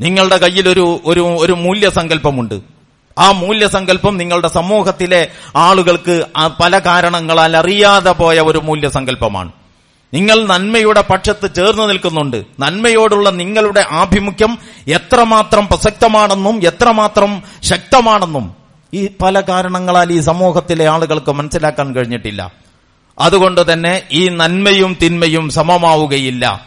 നിങ്ങളുടെ 0.00 0.36
കയ്യിൽ 0.36 0.68
ഒരു 0.68 1.00
ഒരു 1.42 1.52
മൂല്യസങ്കല്പമുണ്ട്. 1.52 2.75
ആ 3.18 3.32
മൂല്യസങ്കല്പം 3.32 4.16
നിങ്ങളുടെ 4.16 4.48
സമൂഹത്തിലെ 4.48 5.28
ആളുകൾക്ക് 5.56 6.24
പല 6.60 6.78
കാരണങ്ങളാൽ 6.78 7.56
അറിയാതെ 7.56 8.10
പോയ 8.10 8.40
ഒരു 8.40 8.58
മൂല്യസങ്കല്പമാണ്. 8.58 9.52
നിങ്ങൾ 10.14 10.46
നന്മയുടെ 10.46 11.00
പക്ഷത്ത് 11.00 11.54
ചേർന്ന് 11.54 11.88
നിൽക്കുന്നുണ്ട്. 11.88 12.44
നന്മയോടുള്ള 12.60 13.30
നിങ്ങളുടെ 13.30 13.86
ആഭിമുഖ്യം 13.90 14.58
എത്രമാത്രം 14.88 15.66
പ്രസക്തമാണെന്നും 15.66 16.62
എത്രമാത്രം 16.62 17.42
ശക്തമാണെന്നും 17.62 18.54
ഈ 18.94 19.08
പല 19.22 19.40
കാരണങ്ങളാൽ 19.40 20.12
ഈ 20.12 20.20
സമൂഹത്തിലെ 20.20 20.86
ആളുകൾക്ക് 20.86 21.32
മനസ്സിലാക്കാൻ 21.32 21.94
കഴിഞ്ഞിട്ടില്ല. 21.94 22.52
അതുകൊണ്ട് 23.18 23.72
തന്നെ 23.72 24.02
ഈ 24.12 24.28
നന്മയും 24.28 24.96
തിന്മയും 25.02 25.50
സമമാവുകയില്ല. 25.50 26.66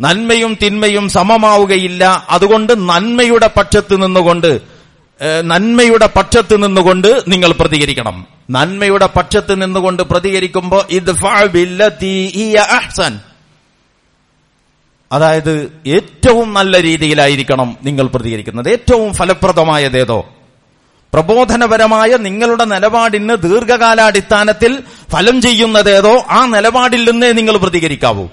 നന്മയും 0.00 0.58
തിന്മയും 0.62 1.08
സമമാവുകയില്ല. 1.08 2.26
അതുകൊണ്ട് 2.30 2.88
നന്മയുടെ 2.88 3.50
പക്ഷത്ത് 3.56 4.02
നിന്നുകൊണ്ട് 4.02 4.75
നന്മയുടെ 5.42 6.08
പക്ഷത്ത് 6.16 6.62
നിന്നുകൊണ്ട് 6.62 7.22
നിങ്ങൾ 7.28 7.52
പ്രതികരിക്കണം. 7.52 8.26
നന്മയുടെ 8.50 9.06
പക്ഷത്ത് 9.06 9.62
നിന്നുകൊണ്ട് 9.62 10.02
പ്രതികരിക്കുമ്പോൾ 10.02 10.84
അഹ്സൻ. 12.60 13.20
അതായത് 15.12 15.72
ഏറ്റവും 15.86 16.54
നല്ല 16.54 16.82
രീതിയിലായിരിക്കണം 16.82 17.76
നിങ്ങൾ 17.84 18.06
പ്രതികരിക്കുന്നത്. 18.06 18.68
ഏറ്റവും 18.68 19.14
ഫലപ്രദമായതേതോ? 19.14 20.28
പ്രബോധനപരമായ 21.14 22.16
നിങ്ങളുടെ 22.16 22.64
നിലപാടിന് 22.64 23.36
ദീർഘകാലാടിസ്ഥാനത്തിൽ 23.36 24.82
ഫലം 25.12 25.40
ചെയ്യുന്നതേതോ? 25.40 26.24
ആ 26.28 26.46
നിലപാടിൽ 26.46 27.10
നിന്നേ 27.10 27.32
നിങ്ങൾ 27.32 27.56
പ്രതികരിക്കാവൂ. 27.56 28.28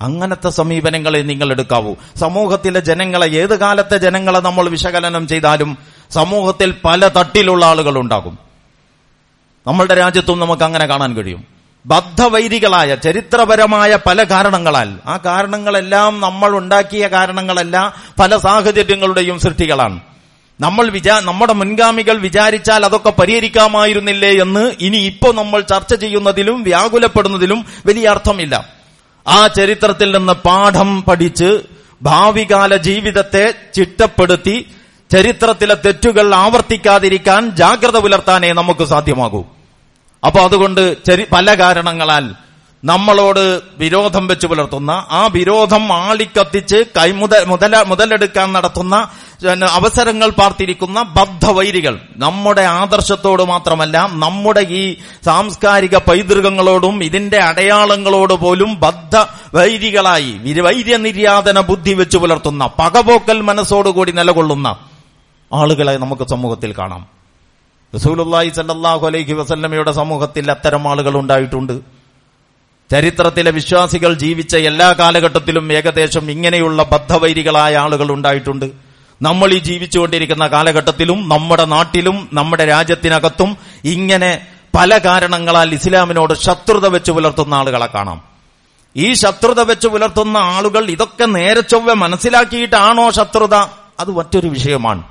അങ്ങനത്തെ 0.00 0.50
സമീപനങ്ങളെ 0.50 1.18
നിങ്ങൾ 1.18 1.50
എടുക്കാവൂ. 1.50 1.94
സമൂഹത്തിലെ 2.16 2.80
ജനങ്ങളെ 2.80 3.26
ഏത് 3.26 3.58
കാലത്തെ 3.58 3.96
ജനങ്ങളെ 3.96 4.40
നമ്മൾ 4.40 4.68
വിശകലനം 4.68 5.28
ചെയ്താലും 5.28 5.78
സമൂഹത്തിൽ 6.10 6.74
പല 6.84 7.08
തട്ടിലുള്ള 7.08 7.66
ആളുകൾ 7.66 7.98
ഉണ്ടാകും. 7.98 8.38
നമ്മളുടെ 9.66 9.94
രാജ്യത്തും 9.94 10.40
നമുക്ക് 10.40 10.62
അങ്ങനെ 10.62 10.86
കാണാൻ 10.86 11.14
കഴിയും. 11.14 11.44
ബദ്ധവൈരികളായ 11.86 12.94
ചരിത്രപരമായ 12.94 13.98
പല 14.06 14.22
കാരണങ്ങളാൽ 14.22 14.98
ആ 15.06 15.16
കാരണങ്ങളെല്ലാം 15.16 16.20
നമ്മൾ 16.20 16.56
ഉണ്ടാക്കിയ 16.56 17.06
കാരണങ്ങളല്ല 17.06 17.94
പല 18.20 18.36
സാഹചര്യങ്ങളുടെയും 18.36 19.40
സൃഷ്ടികളാണ്. 19.40 20.00
നമ്മൾ 20.60 20.88
വിചാ 20.88 21.20
നമ്മുടെ 21.20 21.52
മുൻഗാമികൾ 21.52 22.18
വിചാരിച്ചാൽ 22.18 22.84
അതൊക്കെ 22.84 23.10
പരിഹരിക്കാമായിരുന്നില്ലേ 23.10 24.30
എന്ന് 24.30 24.72
ഇനി 24.80 24.96
ഇപ്പോ 24.96 25.32
നമ്മൾ 25.32 25.60
ചർച്ച 25.60 25.94
ചെയ്യുന്നതിലും 25.94 26.62
വ്യാകുലപ്പെടുന്നതിലും 26.62 27.66
വലിയ 27.86 28.08
അർത്ഥമില്ല. 28.08 28.75
ആ 29.28 29.46
ചരിത്രത്തിൽ 29.46 30.16
നിന്ന് 30.16 30.32
പാഠം 30.32 31.02
പഠിച്ച് 31.02 31.60
ഭാവികാല 32.02 32.76
ജീവിതത്തെ 32.76 33.54
ചിട്ടപ്പെടുത്തി 33.74 34.70
ചരിത്രത്തിലെ 35.10 35.74
തെറ്റുകൾ 35.74 36.34
ആവർത്തിക്കാതിരിക്കാൻ 36.34 37.50
ജാഗ്രത 37.50 37.98
പുലർത്താനേ 37.98 38.52
നമുക്ക് 38.52 38.84
സാധ്യമാകൂ. 38.84 39.44
അപ്പൊ 40.26 40.40
അതുകൊണ്ട് 40.40 40.96
പല 41.32 41.54
കാരണങ്ങളാൽ 41.54 42.34
നമ്മളോട് 42.90 43.44
വിരോധം 43.82 44.24
വെച്ച് 44.30 44.46
പുലർത്തുന്ന 44.50 44.92
ആ 45.18 45.20
വിരോധം 45.36 45.84
ആളിക്കത്തിച്ച് 45.92 46.78
കൈമുത 46.96 47.34
മുതല 47.50 47.74
മുതലെടുക്കാൻ 47.90 48.48
നടത്തുന്ന 48.56 48.94
അവസരങ്ങൾ 49.78 50.28
പാർത്തിരിക്കുന്ന 50.40 50.98
ബദ്ധവൈരികൾ. 51.16 51.94
നമ്മുടെ 52.24 52.64
ആദർശത്തോട് 52.80 53.42
മാത്രമല്ല 53.52 53.96
നമ്മുടെ 54.24 54.62
ഈ 54.80 54.82
സാംസ്കാരിക 55.28 55.96
പൈതൃകങ്ങളോടും 56.08 56.96
ഇതിന്റെ 57.08 57.40
അടയാളങ്ങളോട് 57.48 58.34
പോലും 58.44 58.70
ബദ്ധ 58.84 59.14
വൈരികളായി 59.56 60.32
വൈര്യ 60.46 60.62
വൈര്യനിര്യാതന 60.68 61.60
ബുദ്ധി 61.70 61.94
വെച്ച് 62.00 62.20
പുലർത്തുന്ന 62.24 62.70
പകപോക്കൽ 62.80 63.40
മനസ്സോടുകൂടി 63.50 64.14
നിലകൊള്ളുന്ന 64.20 64.68
ആളുകളെ 65.50 65.96
നമുക്ക് 66.04 66.24
സമൂഹത്തിൽ 66.34 66.72
കാണാം. 66.78 67.02
റസൂലുള്ളാഹി 67.92 68.50
സല്ലാഹു 68.60 69.04
അലൈഹി 69.10 69.34
വസല്ലമയുടെ 69.40 69.92
സമൂഹത്തിൽ 70.00 70.44
അത്തരം 70.56 70.84
ആളുകൾ 70.92 71.14
ഉണ്ടായിട്ടുണ്ട്. 71.22 71.76
ചരിത്രത്തിലെ 72.90 73.50
വിശ്വാസികൾ 73.50 74.14
ജീവിച്ച 74.14 74.56
എല്ലാ 74.56 74.92
കാലഘട്ടത്തിലും 74.92 75.72
ഏകദേശം 75.72 76.30
ഇങ്ങനെയുള്ള 76.30 76.82
ബദ്ധവൈരികളായ 76.82 77.76
ആളുകൾ 77.76 78.12
ഉണ്ടായിട്ടുണ്ട്. 78.12 78.70
നമ്മൾ 79.22 79.52
ഈ 79.52 79.58
ജീവിച്ചുകൊണ്ടിരിക്കുന്ന 79.58 80.46
കാലഘട്ടത്തിലും 80.46 81.28
നമ്മുടെ 81.28 81.64
നാട്ടിലും 81.64 82.28
നമ്മുടെ 82.32 82.64
രാജ്യത്തിനകത്തും 82.64 83.56
ഇങ്ങനെ 83.84 84.46
പല 84.76 84.98
കാരണങ്ങളാൽ 84.98 85.74
ഇസ്ലാമിനോട് 85.74 86.34
ശത്രുത 86.34 86.86
വെച്ച് 86.86 87.12
പുലർത്തുന്ന 87.12 87.54
ആളുകളെ 87.54 87.86
കാണാം. 87.86 88.22
ഈ 88.96 89.12
ശത്രുത 89.12 89.60
വെച്ച് 89.60 89.88
പുലർത്തുന്ന 89.88 90.36
ആളുകൾ 90.36 90.90
ഇതൊക്കെ 90.90 91.24
നേരെ 91.24 91.60
ചൊവ്വെ 91.60 91.94
മനസ്സിലാക്കിയിട്ടാണോ 91.94 93.10
ശത്രുത? 93.10 93.54
അത് 94.00 94.10
മറ്റൊരു 94.10 94.46
വിഷയമാണ്. 94.46 95.02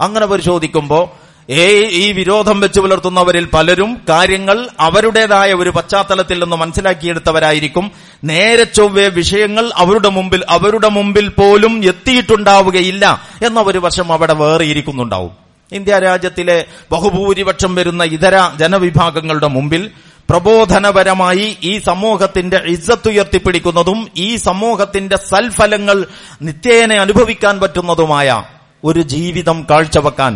അങ്ങനെ 0.00 0.26
പരിശോധിക്കുമ്പോ 0.26 1.12
ഈ 1.48 2.12
വിരോധം 2.12 2.60
വെച്ച് 2.60 2.80
പുലർത്തുന്നവരിൽ 2.80 3.44
പലരും 3.46 4.00
കാര്യങ്ങൾ 4.10 4.58
അവരുടേതായ 4.80 5.52
ഒരു 5.54 5.70
പശ്ചാത്തലത്തിൽ 5.70 6.38
നിന്ന് 6.38 6.56
മനസ്സിലാക്കിയെടുത്തവരായിരിക്കും. 6.56 7.86
നേരെ 8.24 8.64
ചൊവ്വേ 8.76 9.08
വിഷയങ്ങൾ 9.18 9.72
അവരുടെ 9.76 10.08
മുമ്പിൽ 10.08 10.42
അവരുടെ 10.48 10.88
മുമ്പിൽ 10.88 11.28
പോലും 11.30 11.84
എത്തിയിട്ടുണ്ടാവുകയില്ല 11.84 13.04
എന്ന 13.42 13.60
ഒരു 13.62 13.78
വശം 13.78 14.12
അവിടെ 14.12 14.34
വേറെ 14.34 14.64
ഇരിക്കുന്നുണ്ടാവും 14.64 15.32
ഇന്ത്യ 15.72 15.98
രാജ്യത്തിലെ 15.98 16.56
ബഹുഭൂരിപക്ഷം 16.92 17.74
വരുന്ന 17.74 18.04
ഇതര 18.12 18.38
ജനവിഭാഗങ്ങളുടെ 18.58 19.48
മുമ്പിൽ 19.48 19.84
പ്രബോധനപരമായി 20.28 21.56
ഈ 21.62 21.78
സമൂഹത്തിന്റെ 21.86 22.58
ഇജ്ജത്ത് 22.68 23.08
ഉയർത്തിപ്പിടിക്കുന്നതും 23.08 23.98
ഈ 24.18 24.36
സമൂഹത്തിന്റെ 24.44 25.16
സൽഫലങ്ങൾ 25.26 25.98
നിത്യേന 26.42 26.92
അനുഭവിക്കാൻ 27.00 27.60
പറ്റുന്നതുമായ 27.60 28.28
ഒരു 28.84 29.02
ജീവിതം 29.12 29.66
കാഴ്ചവെക്കാൻ 29.70 30.34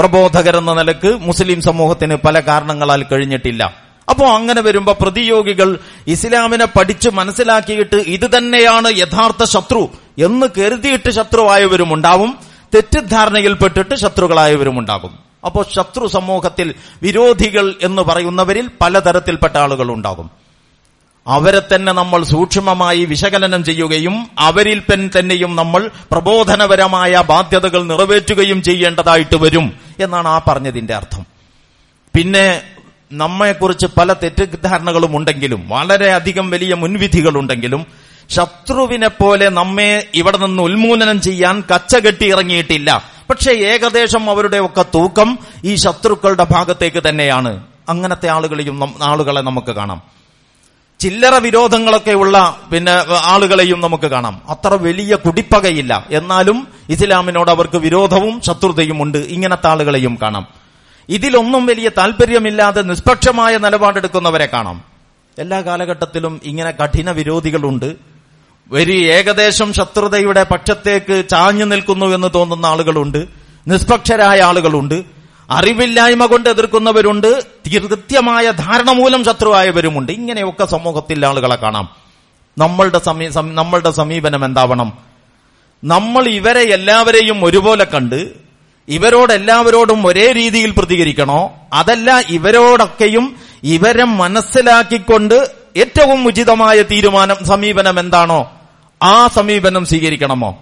പ്രബോധകരെന്ന 0.00 0.72
നിലയ്ക്ക് 0.74 1.10
മുസ്ലിം 1.20 1.62
സമൂഹത്തിന് 1.62 2.16
പല 2.26 2.40
കാരണങ്ങളാൽ 2.40 3.02
കഴിഞ്ഞിട്ടില്ല. 3.12 3.62
അപ്പോ 4.10 4.26
അങ്ങനെ 4.34 4.60
വരുമ്പോ 4.60 4.92
പ്രതിയോഗികൾ 5.00 5.78
ഇസ്ലാമിനെ 6.06 6.64
പഠിച്ച് 6.64 7.08
മനസ്സിലാക്കിയിട്ട് 7.08 7.98
ഇത് 8.16 8.26
തന്നെയാണ് 8.36 8.88
യഥാർത്ഥ 8.96 9.44
ശത്രു 9.44 9.82
എന്ന് 10.18 10.46
കരുതിയിട്ട് 10.58 11.10
ശത്രുവായവരും 11.10 11.94
ഉണ്ടാവും 11.94 12.30
തെറ്റിദ്ധാരണയിൽപ്പെട്ടിട്ട് 12.74 13.94
ശത്രുക്കളായവരും 13.94 14.78
ഉണ്ടാകും 14.78 15.12
അപ്പോൾ 15.46 15.64
ശത്രു 15.76 16.06
സമൂഹത്തിൽ 16.06 16.74
വിരോധികൾ 17.02 17.74
എന്ന് 17.82 18.02
പറയുന്നവരിൽ 18.02 18.66
പലതരത്തിൽപ്പെട്ട 18.80 19.56
ആളുകൾ 19.56 19.88
ഉണ്ടാകും 19.92 20.28
അവരെ 21.26 21.60
തന്നെ 21.60 21.92
നമ്മൾ 21.92 22.20
സൂക്ഷ്മമായി 22.24 23.04
വിശകലനം 23.04 23.64
ചെയ്യുകയും 23.64 24.14
അവരിൽ 24.38 24.78
തന്നെയും 25.18 25.56
നമ്മൾ 25.56 25.90
പ്രബോധനപരമായ 26.12 27.22
ബാധ്യതകൾ 27.28 27.82
നിറവേറ്റുകയും 27.84 28.62
ചെയ്യേണ്ടതായിട്ട് 28.62 29.36
വരും. 29.36 29.66
എന്നാണ് 30.02 30.28
ആ 30.28 30.40
പറഞ്ഞതിന്റെ 30.48 30.94
അർത്ഥം. 30.94 31.26
പിന്നെ 32.14 32.62
നമ്മെക്കുറിച്ച് 33.12 33.86
പല 33.86 34.12
തെറ്റിദ്ധാരണകളും 34.12 35.16
ഉണ്ടെങ്കിലും 35.16 35.68
വളരെയധികം 35.68 36.50
വലിയ 36.50 36.74
മുൻവിധികളുണ്ടെങ്കിലും 36.74 37.86
ശത്രുവിനെ 38.30 39.08
പോലെ 39.08 39.48
നമ്മെ 39.48 40.06
ഇവിടെ 40.14 40.36
നിന്ന് 40.36 40.62
ഉന്മൂലനം 40.62 41.20
ചെയ്യാൻ 41.20 41.62
കച്ചകെട്ടി 41.74 42.24
ഇറങ്ങിയിട്ടില്ല. 42.24 43.04
പക്ഷേ 43.30 43.52
ഏകദേശം 43.52 44.30
അവരുടെ 44.30 44.58
ഒക്കെ 44.58 44.82
തൂക്കം 44.82 45.38
ഈ 45.64 45.74
ശത്രുക്കളുടെ 45.74 46.46
ഭാഗത്തേക്ക് 46.50 47.02
തന്നെയാണ്. 47.08 47.64
അങ്ങനത്തെ 47.88 48.28
ആളുകളെയും 48.28 48.94
ആളുകളെ 49.02 49.40
നമുക്ക് 49.40 49.72
കാണാം. 49.72 50.19
ചില്ലറ 51.00 51.34
വിരോധങ്ങളൊക്കെ 51.34 52.10
ഉള്ള 52.10 52.60
പിന്നെ 52.72 52.92
ആളുകളെയും 53.24 53.80
നമുക്ക് 53.80 54.06
കാണാം. 54.06 54.42
അത്ര 54.48 54.74
വലിയ 54.74 55.14
കുടിപ്പകയില്ല. 55.14 56.06
എന്നാലും 56.10 56.68
ഇസ്ലാമിനോട് 56.88 57.50
അവർക്ക് 57.50 57.78
വിരോധവും 57.78 58.40
ശത്രുതയും 58.40 59.02
ഉണ്ട്. 59.02 59.18
ഇങ്ങനത്തെ 59.18 59.66
ആളുകളെയും 59.68 60.18
കാണാം. 60.22 60.46
ഇതിലൊന്നും 61.08 61.66
വലിയ 61.66 61.88
താല്പര്യമില്ലാതെ 61.88 62.82
നിഷ്പക്ഷമായ 62.82 63.58
നിലപാടെടുക്കുന്നവരെ 63.58 64.46
കാണാം. 64.46 64.82
എല്ലാ 65.38 65.60
കാലഘട്ടത്തിലും 65.60 66.40
ഇങ്ങനെ 66.44 66.70
കഠിന 66.70 67.10
വിരോധികളുണ്ട്. 67.10 67.96
ഒരു 68.72 68.92
ഏകദേശം 68.92 69.72
ശത്രുതയുടെ 69.72 70.44
പക്ഷത്തേക്ക് 70.44 71.24
ചാഞ്ഞു 71.28 71.64
നിൽക്കുന്നു 71.64 72.06
എന്ന് 72.06 72.28
തോന്നുന്ന 72.34 72.66
ആളുകളുണ്ട്. 72.66 73.26
നിഷ്പക്ഷരായ 73.68 74.40
ആളുകളുണ്ട്. 74.40 75.19
അറിവില്ലായ്മ 75.50 76.26
കൊണ്ട് 76.26 76.48
എതിർക്കുന്നവരുണ്ട് 76.48 77.44
കൃത്യമായ 77.76 78.50
ധാരണ 78.50 78.90
മൂലം 78.90 79.24
ശത്രുവായവരുമുണ്ട്. 79.24 80.12
ഇങ്ങനെയൊക്കെ 80.12 80.64
സമൂഹത്തിൽ 80.64 81.26
ആളുകളെ 81.26 81.56
കാണാം. 81.56 81.88
നമ്മളുടെ 82.58 82.98
സമീ 82.98 83.28
നമ്മളുടെ 83.34 83.90
സമീപനം 83.90 84.44
എന്താവണം? 84.44 84.92
നമ്മൾ 85.84 86.28
ഇവരെ 86.28 86.60
എല്ലാവരെയും 86.60 87.44
ഒരുപോലെ 87.44 87.84
കണ്ട് 87.84 88.30
ഇവരോട് 88.88 89.32
എല്ലാവരോടും 89.32 90.06
ഒരേ 90.06 90.32
രീതിയിൽ 90.32 90.70
പ്രതികരിക്കണോ? 90.70 91.52
അതല്ല 91.72 92.20
ഇവരോടൊക്കെയും 92.28 93.36
ഇവരെ 93.62 94.04
മനസ്സിലാക്കിക്കൊണ്ട് 94.04 95.50
ഏറ്റവും 95.76 96.26
ഉചിതമായ 96.26 96.82
തീരുമാനം 96.82 97.36
സമീപനം 97.44 98.00
എന്താണോ? 98.00 98.50
ആ 99.02 99.26
സമീപനം 99.26 99.84
സ്വീകരിക്കണമോ? 99.86 100.58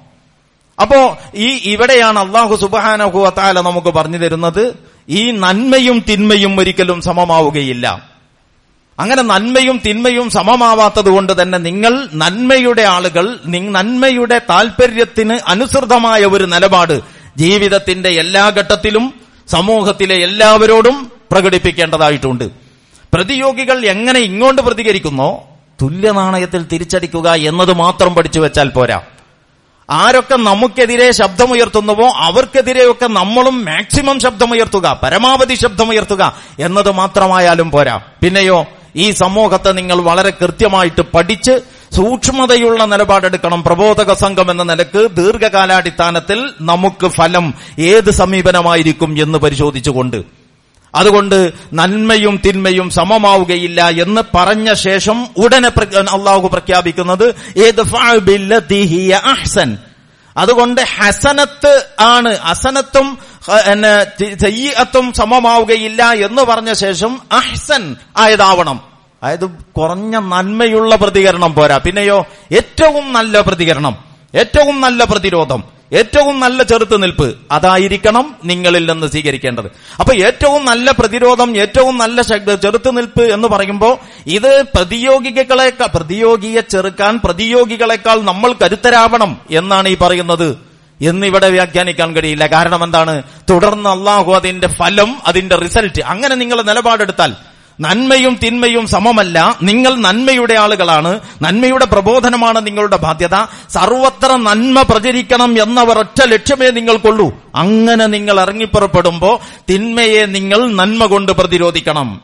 അപ്പോ 0.81 1.19
ഈ 1.35 1.49
ഇവിടെയാണ് 1.73 2.19
അള്ളാഹു 2.19 2.57
സുബാനഹുഅത്താല 2.57 3.61
നമുക്ക് 3.61 3.87
പറഞ്ഞു 3.87 4.19
തരുന്നത്. 4.19 4.77
ഈ 5.09 5.31
നന്മയും 5.31 6.05
തിന്മയും 6.09 6.61
ഒരിക്കലും 6.61 7.01
സമമാവുകയില്ല. 7.01 7.87
അങ്ങനെ 8.99 9.23
നന്മയും 9.23 9.81
തിന്മയും 9.87 10.31
സമമാവാത്തത് 10.31 11.09
കൊണ്ട് 11.09 11.43
തന്നെ 11.43 11.59
നിങ്ങൾ 11.59 12.09
നന്മയുടെ 12.15 12.83
ആളുകൾ 12.83 13.39
നന്മയുടെ 13.47 14.41
താല്പര്യത്തിന് 14.51 15.39
അനുസൃതമായ 15.49 16.25
ഒരു 16.25 16.45
നിലപാട് 16.45 17.01
ജീവിതത്തിന്റെ 17.37 18.09
എല്ലാ 18.09 18.49
ഘട്ടത്തിലും 18.49 19.15
സമൂഹത്തിലെ 19.49 20.15
എല്ലാവരോടും 20.15 21.13
പ്രകടിപ്പിക്കേണ്ടതായിട്ടുണ്ട്. 21.33 22.51
പ്രതിയോഗികൾ 23.15 23.87
എങ്ങനെ 23.87 24.21
ഇങ്ങോട്ട് 24.21 24.63
പ്രതികരിക്കുന്നോ 24.63 25.31
തുല്യനാണയത്തിൽ 25.83 26.63
തിരിച്ചടിക്കുക 26.73 27.29
എന്നത് 27.31 27.73
മാത്രം 27.73 28.15
പഠിച്ചു 28.15 28.41
വെച്ചാൽ 28.41 28.69
പോരാ. 28.69 29.03
ആരൊക്കെ 29.91 30.37
നമുക്കെതിരെ 30.37 31.11
ശബ്ദമുയർത്തുന്നുവോ 31.11 32.09
അവർക്കെതിരെയൊക്കെ 32.09 33.07
നമ്മളും 33.07 33.65
മാക്സിമം 33.65 34.21
ശബ്ദമുയർത്തുക 34.21 35.01
പരമാവധി 35.03 35.55
ശബ്ദമുയർത്തുക 35.55 36.37
എന്നത് 36.59 36.91
മാത്രമായാലും 36.91 37.71
പോരാ. 37.71 37.97
പിന്നെയോ 37.97 38.67
ഈ 38.97 39.11
സമൂഹത്തെ 39.11 39.73
നിങ്ങൾ 39.73 40.01
വളരെ 40.01 40.31
കൃത്യമായിട്ട് 40.31 41.01
പഠിച്ച് 41.01 41.61
സൂക്ഷ്മതയുള്ള 41.97 42.85
നിലപാടെടുക്കണം. 42.85 43.63
പ്രബോധക 43.63 44.13
സംഘം 44.13 44.51
എന്ന 44.51 44.63
നിലയ്ക്ക് 44.63 45.17
ദീർഘകാലാടിസ്ഥാനത്തിൽ 45.17 46.51
നമുക്ക് 46.61 47.09
ഫലം 47.09 47.55
ഏത് 47.79 48.11
സമീപനമായിരിക്കും 48.11 49.23
എന്ന് 49.23 49.39
പരിശോധിച്ചുകൊണ്ട്. 49.39 50.48
അതുകൊണ്ട് 50.95 51.53
നന്മയും 51.75 52.41
തിന്മയും 52.47 52.91
സമമാവുകയില്ല 52.91 53.89
എന്ന് 53.89 54.21
പറഞ്ഞ 54.35 54.73
ശേഷം 54.73 55.27
ഉടനെ 55.37 55.69
അള്ളാഹു 56.11 56.49
പ്രഖ്യാപിക്കുന്നത് 56.49 57.35
അതുകൊണ്ട് 60.37 60.81
ഹസനത്ത് 60.81 61.87
ആണ്. 62.01 62.29
അസനത്തും 62.29 63.19
ഹ- 63.47 63.71
എന്നെ 63.73 64.05
തി- 64.05 64.39
സയ്യിഅത്തും 64.39 65.13
സമമാവുകയില്ല 65.13 66.13
എന്ന് 66.13 66.43
പറഞ്ഞ 66.43 66.73
ശേഷം 66.73 67.21
അഹ്സൻ 67.33 67.97
ആയതാവണം. 68.17 68.81
അതായത് 69.23 69.51
കുറഞ്ഞ 69.51 70.17
നന്മയുള്ള 70.17 70.97
പ്രതികരണം 70.97 71.55
പോരാ. 71.55 71.77
പിന്നെയോ 71.77 72.27
ഏറ്റവും 72.53 73.13
നല്ല 73.13 73.41
പ്രതികരണം. 73.41 73.97
ഏറ്റവും 74.35 74.81
നല്ല 74.81 75.05
പ്രതിരോധം. 75.05 75.78
ഏറ്റവും 75.93 76.41
നല്ല 76.41 76.63
ചെറുത്തുനിൽപ്പ് 76.63 77.35
അതായിരിക്കണം 77.51 78.37
നിങ്ങളിൽ 78.45 78.93
നിന്ന് 78.93 79.07
സ്വീകരിക്കേണ്ടത്. 79.07 79.65
അപ്പൊ 80.01 80.15
ഏറ്റവും 80.15 80.65
നല്ല 80.65 80.91
പ്രതിരോധം 80.91 81.57
ഏറ്റവും 81.57 81.99
നല്ല 81.99 82.23
ചെറുത്തുനിൽപ്പ് 82.57 83.23
എന്ന് 83.23 83.49
പറയുമ്പോൾ 83.49 83.99
ഇത് 84.27 84.63
പ്രതിയോഗികളെക്കാൾ 84.63 85.89
പ്രതിയോഗിയെ 85.95 86.61
ചെറുക്കാൻ 86.61 87.21
പ്രതിയോഗികളെക്കാൾ 87.25 88.21
നമ്മൾ 88.21 88.53
കരുത്തരാവണം 88.53 89.37
എന്നാണ് 89.51 89.89
ഈ 89.89 89.97
പറയുന്നത്. 89.97 90.59
എന്നിവിടെ 91.01 91.49
വ്യാഖ്യാനിക്കാൻ 91.49 92.17
കഴിയില്ല. 92.17 92.47
കാരണം 92.47 92.85
എന്താണ്? 92.85 93.23
തുടർന്ന് 93.51 93.91
അള്ളാഹു 93.91 94.33
അതിന്റെ 94.33 94.69
ഫലം 94.69 95.19
അതിന്റെ 95.27 95.57
റിസൾട്ട്. 95.57 96.03
അങ്ങനെ 96.03 96.35
നിങ്ങൾ 96.35 96.63
നിലപാടെടുത്താൽ 96.63 97.37
നന്മയും 97.81 98.39
തിന്മയും 98.45 98.87
സമമല്ല. 98.87 99.59
നിങ്ങൾ 99.63 99.95
നന്മയുടെ 99.95 100.55
ആളുകളാണ്. 100.55 101.21
നന്മയുടെ 101.43 101.85
പ്രബോധനമാണ് 101.85 102.67
നിങ്ങളുടെ 102.67 102.97
ബാധ്യത. 102.97 103.35
സർവത്ര 103.71 104.37
നന്മ 104.37 104.83
പ്രചരിക്കണം 104.83 105.63
എന്നവർ 105.63 105.99
ഒറ്റ 105.99 106.23
ലക്ഷ്യമേ 106.23 106.71
നിങ്ങൾക്കുള്ളൂ. 106.71 107.33
അങ്ങനെ 107.55 108.07
നിങ്ങൾ 108.07 108.41
ഇറങ്ങിപ്പുറപ്പെടുമ്പോ 108.41 109.41
തിന്മയെ 109.71 110.27
നിങ്ങൾ 110.27 110.73
നന്മ 110.73 111.07
കൊണ്ട് 111.07 111.33
പ്രതിരോധിക്കണം. 111.33 112.21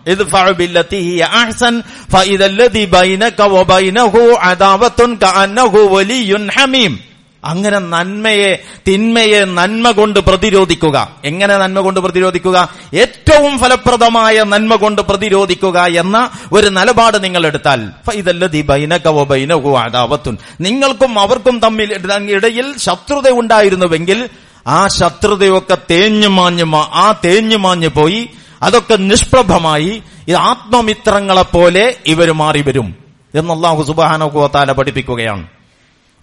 ഹമീം. 6.53 7.13
അങ്ങനെ 7.44 7.78
നന്മയെ 7.78 8.59
തിന്മയെ 8.88 9.44
നന്മ 9.44 9.90
കൊണ്ട് 9.90 10.20
പ്രതിരോധിക്കുക. 10.20 11.09
എങ്ങനെ 11.24 11.57
നന്മ 11.57 11.80
കൊണ്ട് 11.80 12.00
പ്രതിരോധിക്കുക? 12.00 12.68
ഏറ്റവും 12.94 13.59
ഫലപ്രദമായ 13.59 14.42
നന്മ 14.42 14.74
കൊണ്ട് 14.74 15.02
പ്രതിരോധിക്കുക 15.02 15.80
എന്ന 15.80 16.30
ഒരു 16.52 16.66
നിലപാട് 16.66 17.24
നിങ്ങൾ 17.24 17.46
എടുത്താൽ. 17.46 17.90
ഫൈദല്ലദി 18.07 18.62
ബൈനക 18.62 19.09
വബൈനഹു 19.09 19.76
അദാവത്തുൻ. 19.76 20.37
നിങ്ങൾക്കും 20.61 21.18
അവർക്കും 21.18 21.59
തമ്മിൽ 21.59 21.94
ഇടയിൽ 22.30 22.78
ശത്രുത 22.78 23.30
ഉണ്ടായിരുന്നുവെങ്കിൽ 23.30 24.28
ആ 24.66 24.88
ശത്രുതയൊക്കെ 24.88 25.76
തേഞ്ഞു 25.90 26.28
മാഞ്ഞു 26.28 26.76
ആ 26.76 27.14
തേഞ്ഞു 27.24 27.57
മാഞ്ഞു 27.57 27.88
പോയി. 27.88 28.30
അതൊക്കെ 28.62 28.96
നിഷ്പ്രഭമായി. 28.96 30.02
ഇത് 30.28 30.37
ആത്മമിത്രങ്ങളെപ്പോലെ 30.37 31.96
ഇവർ 32.07 32.33
മാറി 32.33 32.62
വരും 32.62 32.94
എന്ന് 33.35 33.54
സുബാനോ 33.54 33.83
സുബാനോത്താല 33.83 34.72
പഠിപ്പിക്കുകയാണ്. 34.72 35.46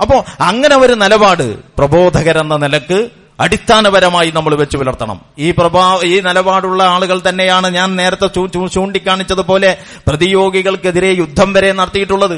അപ്പോ 0.01 0.25
അങ്ങനെ 0.41 0.75
ഒരു 0.75 0.93
നിലപാട് 0.93 1.47
പ്രബോധകരെന്ന 1.77 2.55
നിലയ്ക്ക് 2.55 2.99
അടിസ്ഥാനപരമായി 3.39 4.31
നമ്മൾ 4.31 4.55
വെച്ച് 4.55 4.77
പുലർത്തണം. 4.77 5.17
ഈ 5.39 5.51
പ്രഭാ 5.51 5.83
ഈ 6.03 6.15
നിലപാടുള്ള 6.19 6.83
ആളുകൾ 6.83 7.21
തന്നെയാണ് 7.29 7.67
ഞാൻ 7.67 7.95
നേരത്തെ 7.95 8.27
ചൂണ്ടിക്കാണിച്ചതുപോലെ 8.75 9.77
പ്രതിയോഗികൾക്കെതിരെ 10.07 11.11
യുദ്ധം 11.21 11.53
വരെ 11.53 11.71
നടത്തിയിട്ടുള്ളത്. 11.71 12.37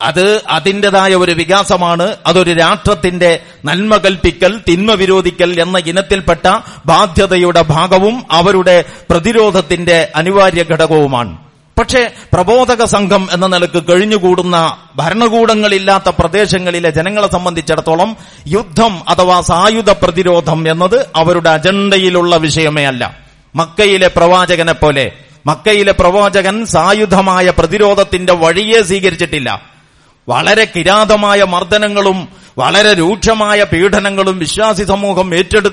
അത് 0.00 0.26
അതിന്റെതായ 0.48 1.14
ഒരു 1.14 1.32
വികാസമാണ്. 1.32 2.16
അതൊരു 2.26 2.52
രാഷ്ട്രത്തിന്റെ 2.52 3.30
നന്മ 3.64 3.96
കൽപ്പിക്കൽ 3.96 4.52
തിന്മ 4.68 4.92
വിരോധിക്കൽ 4.92 5.50
എന്ന 5.60 5.78
ഇനത്തിൽപ്പെട്ട 5.90 6.46
ബാധ്യതയുടെ 6.86 7.62
ഭാഗവും 7.74 8.16
അവരുടെ 8.30 8.76
പ്രതിരോധത്തിന്റെ 9.10 9.98
അനിവാര്യ 10.14 10.64
ഘടകവുമാണ് 10.72 11.32
പക്ഷേ 11.80 12.10
പ്രബോധക 12.32 12.84
സംഘം 12.84 13.28
എന്ന 13.32 13.46
നിലയ്ക്ക് 13.46 13.82
കഴിഞ്ഞുകൂടുന്ന 13.92 14.76
ഭരണകൂടങ്ങളില്ലാത്ത 14.96 16.08
പ്രദേശങ്ങളിലെ 16.08 16.90
ജനങ്ങളെ 16.90 17.32
സംബന്ധിച്ചിടത്തോളം 17.32 18.16
യുദ്ധം 18.46 19.08
അഥവാ 19.08 19.40
സായുധ 19.40 19.90
പ്രതിരോധം 19.90 20.70
എന്നത് 20.70 21.06
അവരുടെ 21.16 21.50
അജണ്ടയിലുള്ള 21.50 22.36
വിഷയമേ 22.36 22.84
അല്ല. 22.84 23.16
മക്കയിലെ 23.54 24.08
പ്രവാചകനെ 24.08 24.72
പോലെ 24.72 25.12
മക്കയിലെ 25.46 25.92
പ്രവാചകൻ 25.92 26.66
സായുധമായ 26.66 27.52
പ്രതിരോധത്തിന്റെ 27.58 28.32
വഴിയെ 28.32 28.82
സ്വീകരിച്ചിട്ടില്ല. 28.82 29.62
വളരെ 30.28 30.68
കിരാതമായ 30.76 31.44
മർദ്ദനങ്ങളും 31.44 32.28
വളരെ 32.58 32.92
രൂക്ഷമായ 32.92 33.64
പീഡനങ്ങളും 33.64 34.38
വിശ്വാസി 34.38 34.84
സമൂഹം 34.84 35.34
ഏറ്റെടു 35.34 35.70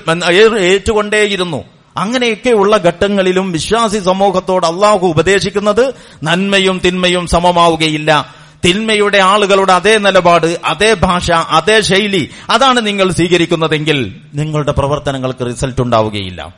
ഏറ്റുകൊണ്ടേയിരുന്നു. 0.60 1.64
അങ്ങനെയൊക്കെയുള്ള 1.98 2.78
ഘട്ടങ്ങളിലും 2.78 3.52
വിശ്വാസി 3.52 4.00
സമൂഹത്തോട് 4.00 4.66
അള്ളാഹു 4.66 5.08
ഉപദേശിക്കുന്നത് 5.08 5.94
നന്മയും 6.24 6.82
തിന്മയും 6.86 7.28
സമമാവുകയില്ല. 7.28 8.36
തിന്മയുടെ 8.66 9.18
ആളുകളുടെ 9.18 9.74
അതേ 9.74 9.98
നിലപാട് 9.98 10.58
അതേ 10.66 10.94
ഭാഷ 10.94 11.32
അതേ 11.32 11.82
ശൈലി 11.82 12.30
അതാണ് 12.50 12.88
നിങ്ങൾ 12.88 13.12
സ്വീകരിക്കുന്നതെങ്കിൽ 13.12 14.16
നിങ്ങളുടെ 14.34 14.72
പ്രവർത്തനങ്ങൾക്ക് 14.72 15.46
റിസൾട്ട് 15.46 15.82
ഉണ്ടാവുകയില്ല. 15.82 16.54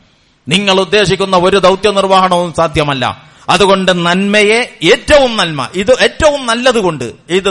നിങ്ങൾ 0.48 0.80
ഉദ്ദേശിക്കുന്ന 0.80 1.38
ഒരു 1.38 1.58
ദൗത്യ 1.58 1.92
നിർവഹണവും 1.92 2.54
സാധ്യമല്ല. 2.54 3.30
അതുകൊണ്ട് 3.50 4.06
നന്മയെ 4.06 4.78
ഏറ്റവും 4.84 5.38
നന്മ 5.38 5.68
ഇത് 5.74 5.92
ഏറ്റവും 6.02 6.46
നല്ലത് 6.46 6.80
കൊണ്ട് 6.80 7.14
ഇത് 7.30 7.50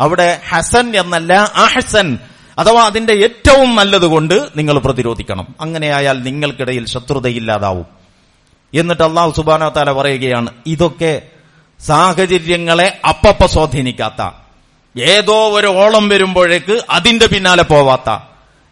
അവിടെ 0.00 0.40
ഹസൻ 0.50 0.96
എന്നല്ല 0.96 1.52
അഹ്സൻ. 1.54 2.18
അഥവാ 2.58 2.86
അതിന്റെ 2.86 3.12
ഏറ്റവും 3.12 3.76
നല്ലതുകൊണ്ട് 3.76 4.48
നിങ്ങൾ 4.56 4.78
പ്രതിരോധിക്കണം. 4.78 5.46
അങ്ങനെയായാൽ 5.60 6.22
നിങ്ങൾക്കിടയിൽ 6.22 6.86
ശത്രുതയില്ലാതാവും. 6.86 7.86
എന്നിട്ട് 8.74 9.02
അള്ളാഹു 9.02 9.32
സുബാന 9.36 9.68
താല 9.68 9.92
പറയുകയാണ് 9.92 10.50
ഇതൊക്കെ 10.66 11.22
സാഹചര്യങ്ങളെ 11.86 13.00
അപ്പപ്പ 13.08 13.46
സ്വാധീനിക്കാത്ത 13.46 14.30
ഏതോ 15.00 15.48
ഒരു 15.48 15.66
ഓളം 15.66 16.08
വരുമ്പോഴേക്ക് 16.08 16.80
അതിന്റെ 16.90 17.26
പിന്നാലെ 17.26 17.62
പോവാത്ത 17.62 18.18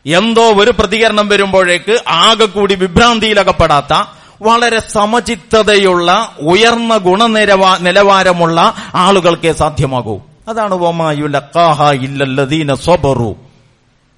എന്തോ 0.06 0.42
ഒരു 0.42 0.70
പ്രതികരണം 0.70 1.28
വരുമ്പോഴേക്ക് 1.28 2.02
ആകെ 2.08 2.44
കൂടി 2.44 2.74
വിഭ്രാന്തിയിലകപ്പെടാത്ത 2.74 4.04
വളരെ 4.42 4.80
സമചിത്തതയുള്ള 4.80 6.36
ഉയർന്ന 6.40 6.96
ഗുണനിലവാ 6.96 7.78
നിലവാരമുള്ള 7.80 8.74
ആളുകൾക്കേ 8.94 9.52
സാധ്യമാകൂ. 9.52 10.20
അതാണ് 10.48 10.74
ഇല്ലല്ലദീന 11.90 12.74
സ്വബറു. 12.74 13.36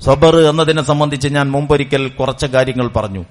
സബർ 0.05 0.37
എന്നതിനെ 0.37 0.87
സംബന്ധിച്ച് 0.87 1.29
ഞാൻ 1.29 1.51
മുമ്പൊരിക്കൽ 1.51 2.09
കുറച്ച് 2.09 2.47
കാര്യങ്ങൾ 2.47 2.89
പറഞ്ഞു. 2.89 3.25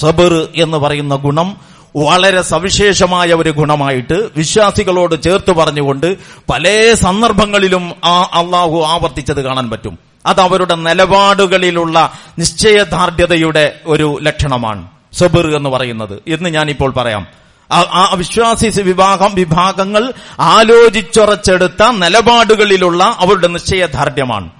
സബർ 0.00 0.48
എന്ന് 0.56 0.76
പറയുന്ന 0.76 1.16
ഗുണം 1.16 1.56
വളരെ 1.96 2.42
സവിശേഷമായ 2.42 3.28
ഒരു 3.28 3.50
ഗുണമായിട്ട് 3.50 4.28
വിശ്വാസികളോട് 4.36 5.22
ചേർത്ത് 5.22 5.52
പറഞ്ഞുകൊണ്ട് 5.52 6.16
പല 6.50 6.94
സന്ദർഭങ്ങളിലും 6.94 7.92
ആ 8.04 8.22
അള്ളാഹു 8.22 8.82
ആവർത്തിച്ചത് 8.82 9.42
കാണാൻ 9.42 9.70
പറ്റും. 9.70 9.98
അത് 10.26 10.40
അവരുടെ 10.40 10.74
നിലപാടുകളിലുള്ള 10.74 12.12
നിശ്ചയദാർഢ്യതയുടെ 12.38 13.80
ഒരു 13.86 14.18
ലക്ഷണമാണ് 14.22 14.88
സബർ 15.12 15.56
എന്ന് 15.56 15.70
പറയുന്നത്. 15.70 16.22
എന്ന് 16.28 16.48
ഞാനിപ്പോൾ 16.48 16.92
പറയാം. 16.92 17.26
ആ- 17.72 18.14
വിശ്വാസി 18.14 18.80
വിഭാഗം 18.80 19.34
വിഭാഗങ്ങൾ 19.34 20.12
ആലോചിച്ചുറച്ചെടുത്ത 20.40 21.90
നിലപാടുകളിലുള്ള 21.90 23.04
അവരുടെ 23.04 23.48
നിശ്ചയദാർഢ്യമാണ്. 23.48 24.50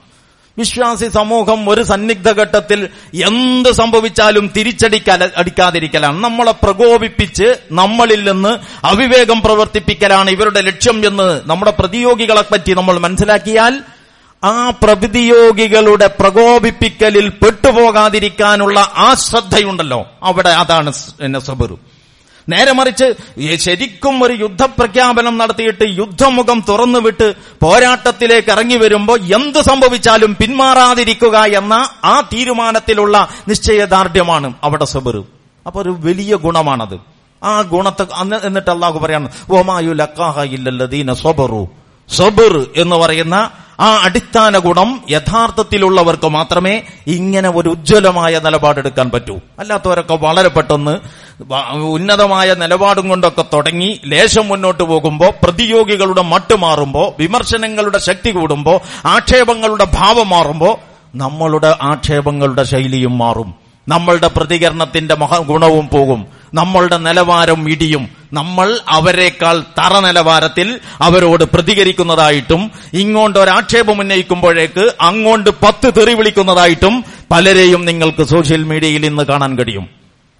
വിശ്വാസി 0.58 1.08
സമൂഹം 1.08 1.70
ഒരു 1.70 1.82
സന്നിഗ്ധ 1.82 2.30
ഘട്ടത്തിൽ 2.30 2.88
എന്ത് 3.14 3.70
സംഭവിച്ചാലും 3.72 4.50
തിരിച്ചടിക്കല 4.56 5.28
അടിക്കാതിരിക്കലാണ്. 5.36 6.24
നമ്മളെ 6.24 6.52
പ്രകോപിപ്പിച്ച് 6.62 7.48
നമ്മളിൽ 7.72 8.30
നിന്ന് 8.30 8.52
അവിവേകം 8.86 9.40
പ്രവർത്തിപ്പിക്കലാണ് 9.40 10.30
ഇവരുടെ 10.30 10.60
ലക്ഷ്യം 10.60 11.06
എന്ന് 11.06 11.40
നമ്മുടെ 11.46 11.70
പ്രതിയോഗികളെ 11.70 12.44
പറ്റി 12.52 12.74
നമ്മൾ 12.74 12.98
മനസ്സിലാക്കിയാൽ 12.98 13.74
ആ 14.44 14.70
പ്രതിയോഗികളുടെ 14.82 16.06
പ്രകോപിപ്പിക്കലിൽ 16.06 17.28
പെട്ടുപോകാതിരിക്കാനുള്ള 17.28 18.78
ആ 18.96 19.14
ശ്രദ്ധയുണ്ടല്ലോ. 19.14 20.06
അവിടെ 20.22 20.48
അതാണ് 20.48 20.92
എന്നെ 21.20 21.40
സബർ. 21.40 21.91
നേരെ 22.48 22.72
മറിച്ച് 22.72 23.06
ശരിക്കും 23.56 24.24
ഒരു 24.24 24.34
യുദ്ധപ്രഖ്യാപനം 24.40 25.38
നടത്തിയിട്ട് 25.38 25.86
യുദ്ധമുഖം 26.00 26.62
തുറന്നുവിട്ട് 26.68 27.28
പോരാട്ടത്തിലേക്ക് 27.64 28.50
ഇറങ്ങി 28.50 28.76
വരുമ്പോൾ 28.76 29.18
എന്ത് 29.38 29.60
സംഭവിച്ചാലും 29.70 30.34
പിന്മാറാതിരിക്കുക 30.34 31.36
എന്ന 31.60 31.74
ആ 32.04 32.20
തീരുമാനത്തിലുള്ള 32.20 33.28
നിശ്ചയദാർഢ്യമാണ് 33.48 34.54
അവിടെ 34.64 34.84
സബർ 34.84 35.16
അപ്പൊ 35.66 35.80
ഒരു 35.80 35.92
വലിയ 36.00 36.34
ഗുണമാണത്. 36.36 36.96
ആ 37.42 37.62
ഗുണത്തെ 37.62 38.04
എന്നിട്ട് 38.46 38.70
അള്ളാഹു 38.70 38.98
പറയാണ് 38.98 39.28
ഓമായു 39.50 39.92
ലക്കാഹ 39.92 40.42
ഇല്ലല്ലദീന 40.56 41.12
സബറു. 41.12 41.62
സബർ 42.08 42.66
എന്ന് 42.76 42.96
പറയുന്ന 42.96 43.36
ആ 43.80 44.00
അടിസ്ഥാന 44.02 44.58
ഗുണം 44.58 45.00
യഥാർത്ഥത്തിലുള്ളവർക്ക് 45.10 46.28
മാത്രമേ 46.28 46.82
ഇങ്ങനെ 47.06 47.48
ഒരു 47.48 47.68
ഉജ്ജ്വലമായ 47.68 48.40
നിലപാടെടുക്കാൻ 48.44 49.10
പറ്റൂ. 49.10 49.40
അല്ലാത്തവരൊക്കെ 49.58 50.14
വളരെ 50.14 50.48
പെട്ടെന്ന് 50.48 50.94
ഉന്നതമായ 51.74 52.54
നിലപാടും 52.54 53.08
കൊണ്ടൊക്കെ 53.08 53.44
തുടങ്ങി 53.52 54.00
ലേശം 54.06 54.48
മുന്നോട്ട് 54.48 54.82
പോകുമ്പോൾ 54.82 55.32
പ്രതിയോഗികളുടെ 55.42 56.22
മട്ട് 56.22 56.56
മാറുമ്പോൾ 56.56 57.12
വിമർശനങ്ങളുടെ 57.18 57.98
ശക്തി 57.98 58.30
കൂടുമ്പോൾ 58.30 58.80
ആക്ഷേപങ്ങളുടെ 59.06 59.86
ഭാവം 59.94 60.28
മാറുമ്പോൾ 60.28 60.76
നമ്മളുടെ 61.14 61.76
ആക്ഷേപങ്ങളുടെ 61.82 62.62
ശൈലിയും 62.62 63.18
മാറും. 63.18 63.54
നമ്മളുടെ 63.88 64.28
പ്രതികരണത്തിന്റെ 64.28 65.14
മഹാ 65.14 65.38
ഗുണവും 65.38 65.88
പോകും. 65.88 66.41
നമ്മളുടെ 66.54 66.96
നിലവാരം 66.96 67.68
ഇടിയും. 67.68 68.08
നമ്മൾ 68.32 68.78
അവരെക്കാൾ 68.88 69.60
തറ 69.78 69.98
നിലവാരത്തിൽ 69.98 70.80
അവരോട് 71.00 71.44
പ്രതികരിക്കുന്നതായിട്ടും 71.44 72.70
ഇങ്ങോട്ട് 72.92 73.38
ഒരാക്ഷേപം 73.38 74.00
ഉന്നയിക്കുമ്പോഴേക്ക് 74.00 74.92
അങ്ങോട്ട് 75.00 75.50
പത്ത് 75.50 75.92
തെറി 75.98 76.14
വിളിക്കുന്നതായിട്ടും 76.14 77.04
പലരെയും 77.30 77.84
നിങ്ങൾക്ക് 77.84 78.22
സോഷ്യൽ 78.22 78.62
മീഡിയയിൽ 78.64 79.06
ഇന്ന് 79.06 79.22
കാണാൻ 79.22 79.58
കഴിയും. 79.58 79.88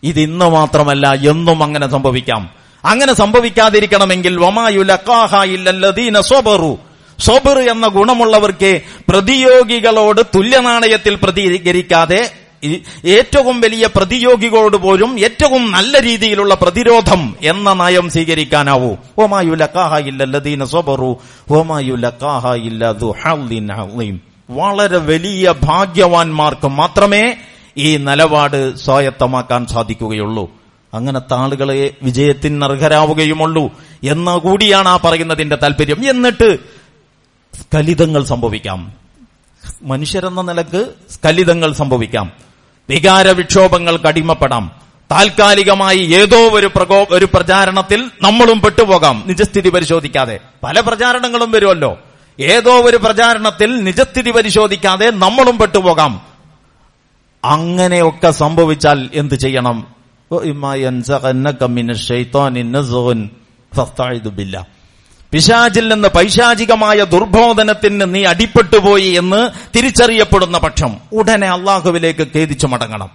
ഇത് 0.02 0.20
ഇന്ന് 0.20 0.44
മാത്രമല്ല 0.44 1.12
എന്നും 1.12 1.62
അങ്ങനെ 1.62 1.88
സംഭവിക്കാം. 1.88 2.50
അങ്ങനെ 2.84 3.12
സംഭവിക്കാതിരിക്കണമെങ്കിൽ 3.12 4.36
സോബറു 7.18 7.60
എന്ന 7.60 7.86
ഗുണമുള്ളവർക്ക് 7.86 8.80
പ്രതിയോഗികളോട് 9.08 10.20
തുല്യനാണയത്തിൽ 10.36 11.14
പ്രതികരിക്കാതെ 11.14 12.41
ഏറ്റവും 13.04 13.60
വലിയ 13.60 13.88
പ്രതിയോഗികളോട് 13.96 14.76
പോലും 14.76 15.20
ഏറ്റവും 15.20 15.70
നല്ല 15.70 16.02
രീതിയിലുള്ള 16.02 16.54
പ്രതിരോധം 16.54 17.36
എന്ന 17.42 17.72
നയം 17.72 18.10
സ്വീകരിക്കാനാവൂ. 18.10 18.96
ഓമായു 19.18 19.52
ഇല്ലല്ലദീന 19.98 20.66
ഓമായുലക്കാഹ 21.50 22.54
ഇല്ലതു 22.54 23.14
ഹൗലിൻ 23.24 23.72
ഹൗലീം 23.72 24.20
വളരെ 24.50 24.98
വലിയ 24.98 25.54
ഭാഗ്യവാന്മാർക്ക് 25.62 26.68
മാത്രമേ 26.68 27.36
ഈ 27.76 27.96
നിലപാട് 27.96 28.76
സ്വായത്തമാക്കാൻ 28.76 29.66
സാധിക്കുകയുള്ളൂ. 29.66 30.50
അങ്ങനത്തെ 30.94 31.34
ആളുകളെ 31.34 31.94
വിജയത്തിന് 32.02 32.64
അർഹരാവുകയുമുള്ളൂ 32.64 33.70
എന്ന 34.04 34.36
കൂടിയാണ് 34.36 34.88
ആ 34.88 34.96
പറയുന്നതിന്റെ 34.96 35.56
താല്പര്യം 35.56 36.10
എന്നിട്ട് 36.10 36.58
സ്ഖലിതങ്ങൾ 37.54 38.24
സംഭവിക്കാം. 38.24 38.92
മനുഷ്യരെന്ന 39.82 40.42
നിലയ്ക്ക് 40.42 40.86
സ്ഖലിതങ്ങൾ 41.10 41.72
സംഭവിക്കാം. 41.72 42.51
വികാര 42.90 43.30
വിക്ഷോഭങ്ങൾക്ക് 43.30 44.06
അടിമപ്പെടാം. 44.06 44.70
താൽക്കാലികമായി 45.10 45.98
ഏതോ 45.98 46.38
ഒരു 46.38 46.70
പ്രകോ 46.76 47.06
ഒരു 47.10 47.28
പ്രചാരണത്തിൽ 47.34 48.10
നമ്മളും 48.22 48.60
പെട്ടുപോകാം. 48.60 49.24
നിജസ്ഥിതി 49.26 49.70
പരിശോധിക്കാതെ. 49.70 50.40
പല 50.62 50.80
പ്രചാരണങ്ങളും 50.80 51.50
വരുമല്ലോ. 51.50 51.98
ഏതോ 52.40 52.70
ഒരു 52.70 52.96
പ്രചാരണത്തിൽ 52.96 53.84
നിജസ്ഥിതി 53.84 54.30
പരിശോധിക്കാതെ 54.30 55.10
നമ്മളും 55.10 55.58
പെട്ടുപോകാം. 55.58 56.20
അങ്ങനെയൊക്കെ 57.44 58.30
സംഭവിച്ചാൽ 58.30 59.10
എന്ത് 59.14 59.34
ചെയ്യണം? 59.34 59.86
പിശാചിൽ 65.32 65.88
നിന്ന് 65.88 66.08
പൈശാചികമായ 66.08 67.04
ദുർബോധനത്തിന് 67.04 68.14
നീ 68.14 68.24
അടിപ്പെട്ടുപോയി 68.24 69.10
എന്ന് 69.10 69.50
തിരിച്ചറിയപ്പെടുന്ന 69.76 70.58
പക്ഷം 70.58 70.96
ഉടനെ 71.12 71.48
അള്ളാഹുവിലേക്ക് 71.48 72.26
ഖേദിച്ചു 72.36 72.66
മടങ്ങണം. 72.66 73.10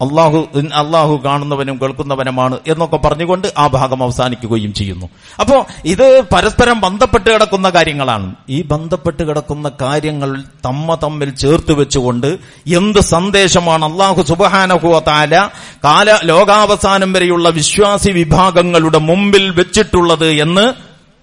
അള്ളാഹു 0.00 0.48
അള്ളാഹു 0.74 1.20
കാണുന്നവനും 1.24 1.80
കേൾക്കുന്നവനുമാണ് 1.82 2.58
എന്നൊക്കെ 2.68 2.96
പറഞ്ഞുകൊണ്ട് 2.96 3.48
ആ 3.58 3.66
ഭാഗം 3.66 4.02
അവസാനിക്കുകയും 4.02 4.74
ചെയ്യുന്നു. 4.74 5.06
അപ്പോ 5.40 5.66
ഇത് 5.84 6.20
പരസ്പരം 6.20 6.80
ബന്ധപ്പെട്ട് 6.80 7.30
കിടക്കുന്ന 7.30 7.70
കാര്യങ്ങളാണ്. 7.70 8.34
ഈ 8.48 8.62
ബന്ധപ്പെട്ട് 8.62 9.22
കിടക്കുന്ന 9.22 9.70
കാര്യങ്ങൾ 9.80 10.42
തമ്മ 10.64 10.94
തമ്മിൽ 10.94 11.30
ചേർത്ത് 11.30 11.72
വെച്ചുകൊണ്ട് 11.72 12.38
എന്ത് 12.66 12.98
സന്ദേശമാണ് 12.98 13.84
അള്ളാഹു 13.84 14.22
സുബഹാനഹുവ 14.22 14.98
താല 14.98 15.50
കാല 15.84 16.18
ലോകാവസാനം 16.24 17.12
വരെയുള്ള 17.12 17.48
വിശ്വാസി 17.48 18.10
വിഭാഗങ്ങളുടെ 18.10 18.98
മുമ്പിൽ 18.98 19.50
വെച്ചിട്ടുള്ളത് 19.50 20.28
എന്ന് 20.30 20.74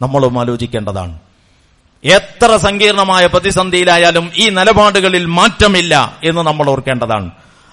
നമ്മളും 0.04 0.40
ആലോചിക്കേണ്ടതാണ്. 0.40 1.20
എത്ര 2.04 2.58
സങ്കീർണമായ 2.58 3.26
പ്രതിസന്ധിയിലായാലും 3.26 4.32
ഈ 4.36 4.50
നിലപാടുകളിൽ 4.50 5.26
മാറ്റമില്ല 5.26 6.20
എന്ന് 6.24 6.42
നമ്മൾ 6.42 6.70
ഓർക്കേണ്ടതാണ്. 6.70 7.32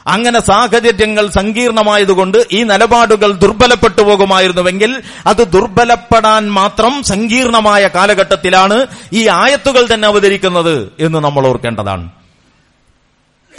അങ്ങനെ 0.09 0.41
സാഹചര്യങ്ങൾ 0.41 1.27
സങ്കീർണമായതുകൊണ്ട് 1.31 2.39
ഈ 2.53 2.63
നിലപാടുകൾ 2.63 3.33
ദുർബലപ്പെട്ടു 3.33 4.03
പോകുമായിരുന്നുവെങ്കിൽ 4.03 5.03
അത് 5.27 5.43
ദുർബലപ്പെടാൻ 5.53 6.51
മാത്രം 6.51 7.03
സങ്കീർണമായ 7.03 7.91
കാലഘട്ടത്തിലാണ് 7.95 8.87
ഈ 9.13 9.29
ആയത്തുകൾ 9.29 9.95
തന്നെ 9.95 10.09
അവതരിക്കുന്നത് 10.09 10.93
എന്ന് 11.01 11.19
നമ്മൾ 11.19 11.47
ഓർക്കേണ്ടതാണ്. 11.47 12.07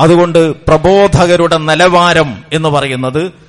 അതുകൊണ്ട് 0.01 0.39
പ്രബോധകരുടെ 0.65 1.57
നിലവാരം 1.57 2.43
എന്ന് 2.53 2.69
പറയുന്നത് 2.69 3.48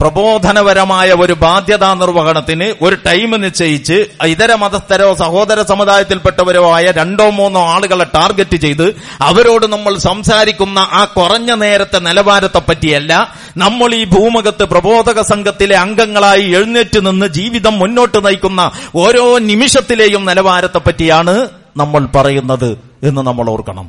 പ്രബോധനപരമായ 0.00 1.08
ഒരു 1.22 1.34
ബാധ്യതാ 1.42 1.88
നിർവഹണത്തിന് 1.94 2.68
ഒരു 2.82 2.96
ടൈം 3.06 3.30
നിശ്ചയിച്ച് 3.42 3.96
ഇതര 4.28 4.54
മതസ്ഥരോ 4.54 5.14
സഹോദര 5.14 5.62
സമുദായത്തിൽപ്പെട്ടവരോ 5.62 6.72
ആയ 6.76 6.86
രണ്ടോ 6.90 7.26
മൂന്നോ 7.30 7.62
ആളുകളെ 7.74 8.06
ടാർഗറ്റ് 8.14 8.56
ചെയ്ത് 8.56 8.86
അവരോട് 9.20 9.66
നമ്മൾ 9.66 9.98
സംസാരിക്കുന്ന 10.06 10.78
ആ 10.92 11.04
കുറഞ്ഞ 11.16 11.50
നേരത്തെ 11.64 11.98
നിലവാരത്തെ 11.98 12.62
പറ്റിയല്ല 12.68 13.12
നമ്മൾ 13.56 13.94
ഈ 13.94 14.04
ഭൂമുഖത്ത് 14.06 14.64
പ്രബോധക 14.64 15.20
സംഘത്തിലെ 15.32 15.76
അംഗങ്ങളായി 15.76 16.44
എഴുന്നേറ്റ് 16.56 17.06
നിന്ന് 17.06 17.26
ജീവിതം 17.38 17.76
മുന്നോട്ട് 17.78 18.18
നയിക്കുന്ന 18.26 18.64
ഓരോ 18.96 19.24
നിമിഷത്തിലെയും 19.50 20.24
നിലവാരത്തെ 20.24 20.82
പറ്റിയാണ് 20.86 21.34
നമ്മൾ 21.76 22.02
പറയുന്നത് 22.16 22.70
എന്ന് 23.02 23.22
നമ്മൾ 23.22 23.46
ഓർക്കണം. 23.50 23.86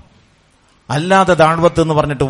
അല്ലാതെ 0.92 1.34
ദാഴ്വത്ത് 1.34 1.82
എന്ന് 1.82 1.94
പറഞ്ഞിട്ട് 1.94 2.24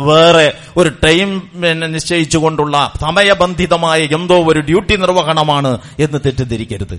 വേറെ 0.00 0.46
ഒരു 0.76 0.90
ടൈം 1.04 1.28
പിന്നെ 1.62 1.86
നിശ്ചയിച്ചുകൊണ്ടുള്ള 1.86 2.92
സമയബന്ധിതമായ 3.00 4.00
എന്തോ 4.18 4.36
ഒരു 4.50 4.60
ഡ്യൂട്ടി 4.60 4.96
നിർവഹണമാണ് 4.96 5.72
എന്ന് 5.98 6.18
തെറ്റിദ്ധരിക്കരുത്. 6.26 6.96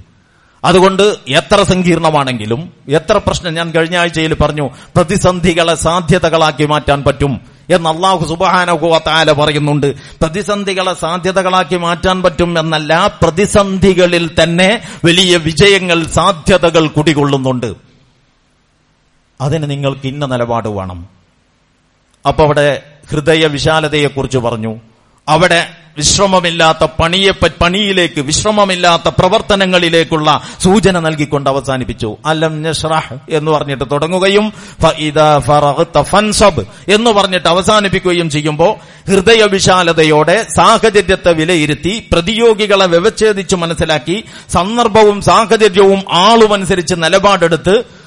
അതുകൊണ്ട് 0.63 1.04
എത്ര 1.28 1.63
സങ്കീർണമാണെങ്കിലും 1.63 2.62
എത്ര 2.89 3.15
പ്രശ്നം 3.17 3.54
ഞാൻ 3.54 3.71
കഴിഞ്ഞ 3.71 3.95
ആഴ്ചയിൽ 3.97 4.34
പറഞ്ഞു 4.34 4.65
പ്രതിസന്ധികളെ 4.95 5.76
സാധ്യതകളാക്കി 5.76 6.65
മാറ്റാൻ 6.65 7.04
പറ്റും 7.04 7.34
എന്ന് 7.69 7.89
അള്ളാഹു 7.89 8.23
സുബാനുഭവത്താല 8.30 9.32
പറയുന്നുണ്ട്. 9.32 9.89
പ്രതിസന്ധികളെ 10.21 10.93
സാധ്യതകളാക്കി 10.93 11.76
മാറ്റാൻ 11.76 12.17
പറ്റും 12.21 12.60
എന്നല്ല 12.60 13.08
പ്രതിസന്ധികളിൽ 13.21 14.26
തന്നെ 14.43 14.69
വലിയ 15.06 15.38
വിജയങ്ങൾ 15.38 15.99
സാധ്യതകൾ 16.08 16.88
കുടികൊള്ളുന്നുണ്ട്. 16.88 17.92
അതിന് 19.41 19.69
നിങ്ങൾക്ക് 19.69 20.08
ഇന്ന 20.08 20.26
നിലപാട് 20.26 20.67
വേണം. 20.67 21.10
അപ്പൊ 22.28 22.43
അവിടെ 22.43 22.82
ഹൃദയ 23.12 23.46
വിശാലതയെക്കുറിച്ച് 23.48 24.38
പറഞ്ഞു. 24.38 24.76
അവിടെ 25.28 25.67
വിശ്രമമില്ലാത്ത 25.98 26.84
പണിയെ 27.00 27.32
പണിയിലേക്ക് 27.62 28.22
വിശ്രമമില്ലാത്ത 28.22 29.10
പ്രവർത്തനങ്ങളിലേക്കുള്ള 29.10 30.41
സൂചന 30.62 31.00
നൽകിക്കൊണ്ട് 31.00 31.50
അവസാനിപ്പിച്ചു. 31.50 32.17
അലം 32.26 32.62
നഷ്റഹ് 32.62 33.17
എന്ന് 33.30 33.52
പറഞ്ഞിട്ട് 33.52 33.84
തുടങ്ങുകയും 33.91 34.54
ഫൻസബ് 36.02 36.65
എന്ന് 36.88 37.12
പറഞ്ഞിട്ട് 37.12 37.48
അവസാനിപ്പിക്കുകയും 37.48 38.30
ചെയ്യുമ്പോൾ 38.30 38.76
ഹൃദയ 39.12 39.43
വിശാലതയോടെ 39.43 40.46
സാഹചര്യത്തെ 40.58 41.34
വിലയിരുത്തി 41.34 42.10
പ്രതിയോഗികളെ 42.12 42.86
വ്യവച്ഛേദിച്ച് 42.86 43.56
മനസ്സിലാക്കി 43.56 44.24
സന്ദർഭവും 44.50 45.22
സാഹചര്യവും 45.22 46.04
ആളുമനുസരിച്ച് 46.12 46.96
നിലപാടെടുത്ത് 46.98 48.03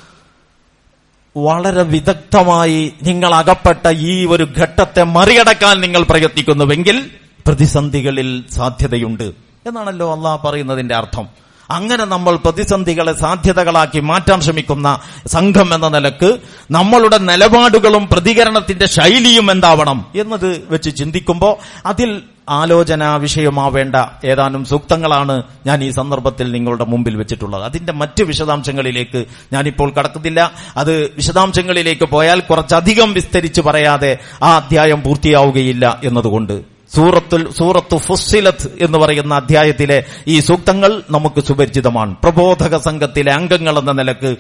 വളരെ 1.37 1.83
വിദഗ്ധമായി 1.83 2.92
നിങ്ങൾ 3.03 3.35
അകപ്പെട്ട 3.35 3.88
ഈ 3.88 4.27
ഒരു 4.27 4.49
ഘട്ടത്തെ 4.59 5.03
മറികടക്കാൻ 5.03 5.81
നിങ്ങൾ 5.81 6.03
പ്രയത്നിക്കുന്നുവെങ്കിൽ 6.03 7.11
പ്രതിസന്ധികളിൽ 7.46 8.44
സാധ്യതയുണ്ട്. 8.51 9.33
എന്നാണല്ലോ 9.66 10.16
അള്ളാഹ് 10.16 10.46
പറയുന്നതിന്റെ 10.46 10.94
അർത്ഥം. 10.94 11.46
അങ്ങനെ 11.71 12.05
നമ്മൾ 12.05 12.37
പ്രതിസന്ധികളെ 12.37 13.13
സാധ്യതകളാക്കി 13.13 14.01
മാറ്റാൻ 14.01 14.41
ശ്രമിക്കുന്ന 14.41 14.99
സംഘം 15.27 15.75
എന്ന 15.75 15.89
നിലയ്ക്ക് 15.89 16.39
നമ്മളുടെ 16.71 17.19
നിലപാടുകളും 17.19 18.09
പ്രതികരണത്തിന്റെ 18.09 18.87
ശൈലിയും 18.87 19.51
എന്താവണം 19.51 20.07
എന്നത് 20.15 20.67
വെച്ച് 20.69 20.91
ചിന്തിക്കുമ്പോൾ 20.97 21.57
അതിൽ 21.87 22.23
ആലോചന 22.49 23.17
വിഷയമാവേണ്ട 23.17 23.97
ഏതാനും 24.25 24.65
സൂക്തങ്ങളാണ് 24.65 25.43
ഞാൻ 25.67 25.85
ഈ 25.85 25.91
സന്ദർഭത്തിൽ 25.91 26.53
നിങ്ങളുടെ 26.53 26.85
മുമ്പിൽ 26.85 27.17
വെച്ചിട്ടുള്ളത്. 27.17 27.65
അതിന്റെ 27.65 27.93
മറ്റ് 27.93 28.23
വിശദാംശങ്ങളിലേക്ക് 28.23 29.27
ഞാനിപ്പോൾ 29.53 29.93
കടക്കുന്നില്ല. 29.93 30.53
അത് 30.77 31.11
വിശദാംശങ്ങളിലേക്ക് 31.17 32.05
പോയാൽ 32.05 32.41
കുറച്ചധികം 32.41 33.13
വിസ്തരിച്ച് 33.13 33.61
പറയാതെ 33.61 34.19
ആ 34.43 34.57
അധ്യായം 34.57 35.03
പൂർത്തിയാവുകയില്ല 35.03 36.01
എന്നതുകൊണ്ട് 36.05 36.76
സൂറത്തുൽ 36.97 37.43
സൂറത്തു 37.59 37.97
ഫുസ്സിലത്ത് 38.07 38.69
എന്ന് 38.85 38.99
പറയുന്ന 38.99 39.33
അധ്യായത്തിലെ 39.35 39.99
ഈ 40.29 40.37
സൂക്തങ്ങൾ 40.41 40.93
നമുക്ക് 41.15 41.41
സുപരിചിതമാണ്. 41.49 42.13
പ്രബോധക 42.25 42.77
സംഘത്തിലെ 42.89 43.33
അംഗങ്ങൾ 43.39 43.75
എന്ന 43.81 43.93
നിലയ്ക്ക് 44.01 44.31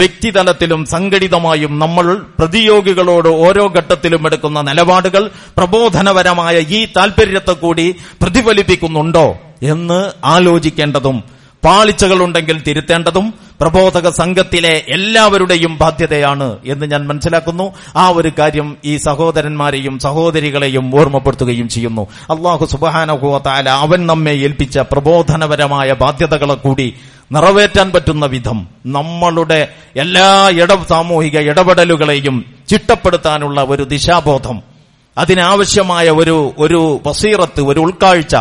വ്യക്തിതലത്തിലും 0.00 0.82
സംഘടിതമായും 0.92 1.72
നമ്മൾ 1.78 2.06
പ്രതിയോഗികളോട് 2.38 3.28
ഓരോ 3.46 3.64
ഘട്ടത്തിലും 3.78 4.22
എടുക്കുന്ന 4.28 4.58
നിലപാടുകൾ 4.68 5.22
പ്രബോധനപരമായ 5.58 6.56
ഈ 6.78 6.80
താൽപര്യത്തെ 6.96 7.54
കൂടി 7.54 7.86
പ്രതിഫലിപ്പിക്കുന്നുണ്ടോ 8.22 9.26
എന്ന് 9.74 10.00
ആലോചിക്കേണ്ടതും 10.34 11.18
പാളിച്ചകളുണ്ടെങ്കിൽ 11.62 12.56
തിരുത്തേണ്ടതും 12.66 13.26
പ്രബോധക 13.60 14.08
സംഘത്തിലെ 14.08 14.84
എല്ലാവരുടെയും 14.88 15.78
ബാധ്യതയാണ് 15.78 16.58
എന്ന് 16.66 16.86
ഞാൻ 16.86 17.06
മനസ്സിലാക്കുന്നു. 17.06 17.72
ആ 17.96 18.08
ഒരു 18.08 18.32
കാര്യം 18.38 18.76
ഈ 18.84 18.96
സഹോദരന്മാരെയും 18.96 19.98
സഹോദരികളെയും 19.98 21.00
ഓർമ്മപ്പെടുത്തുകയും 21.00 21.68
ചെയ്യുന്നു. 21.68 22.02
അള്ളാഹു 22.02 22.66
സുബാനഹുല 22.66 23.68
അവൻ 23.68 24.06
നമ്മെ 24.06 24.30
ഏൽപ്പിച്ച 24.30 24.78
പ്രബോധനപരമായ 24.78 25.92
ബാധ്യതകളെ 25.92 26.54
കൂടി 26.54 26.94
നിറവേറ്റാൻ 27.32 27.92
പറ്റുന്ന 27.92 28.26
വിധം 28.26 28.68
നമ്മളുടെ 28.86 29.68
എല്ലാ 29.96 30.48
ഇട 30.48 30.82
സാമൂഹിക 30.82 31.38
ഇടപെടലുകളെയും 31.38 32.44
ചിട്ടപ്പെടുത്താനുള്ള 32.68 33.64
ഒരു 33.68 33.82
ദിശാബോധം. 33.82 34.62
അതിനാവശ്യമായ 35.18 36.10
ഒരു 36.10 36.52
ഒരു 36.58 37.00
വസീറത്ത് 37.06 37.60
ഒരു 37.60 37.80
ഉൾക്കാഴ്ച 37.80 38.36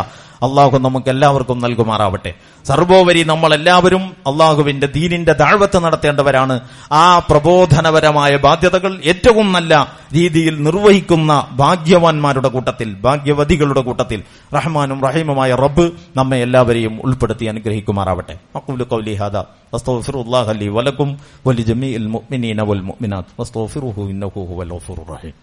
അള്ളാഹു 0.46 0.78
നമുക്ക് 0.78 1.10
എല്ലാവർക്കും 1.10 1.60
നൽകുമാറാവട്ടെ. 1.60 2.32
സർവോപരി 2.66 3.22
നമ്മൾ 3.24 3.54
എല്ലാവരും 3.54 4.04
അള്ളാഹുവിന്റെ 4.28 4.88
ദീനിന്റെ 4.88 5.34
താഴ്വത്ത് 5.34 5.78
നടത്തേണ്ടവരാണ്. 5.84 6.56
ആ 6.92 7.20
പ്രബോധനപരമായ 7.20 8.38
ബാധ്യതകൾ 8.38 9.02
ഏറ്റവും 9.12 9.52
നല്ല 9.52 9.74
രീതിയിൽ 10.14 10.64
നിർവഹിക്കുന്ന 10.64 11.32
ഭാഗ്യവാന്മാരുടെ 11.52 12.48
കൂട്ടത്തിൽ 12.48 12.90
ഭാഗ്യവതികളുടെ 13.02 13.82
കൂട്ടത്തിൽ 13.82 14.20
റഹ്മാനും 14.56 15.00
റഹീമുമായ 15.08 15.56
റബ്ബ് 15.56 15.86
നമ്മെ 16.18 16.38
എല്ലാവരെയും 16.38 16.96
ഉൾപ്പെടുത്തി 17.06 17.46
അനുഗ്രഹിക്കുമാറാവട്ടെ. 17.46 18.36
അഖൂലു 18.56 18.88
ഖൗലി 18.92 19.16
ഹാദാ. 19.16 19.44
അസ്തഗ്ഫിറുല്ലാഹ 19.74 20.52
ലി 20.52 20.68
വലക്കും 20.68 21.10
വലിജമീഇൽ 21.48 22.08
മുഅ്മിനീന 22.08 22.62
വൽ 22.62 22.82
മുഅ്മിനാത്ത്. 22.82 23.30
വസ്തഗ്ഫിറുഹു 23.40 24.10
ഇന്നഹു 24.10 24.40
ഹുവൽ 24.50 24.72
ഗഫൂറുർ 24.76 25.10
റഹീം. 25.16 25.36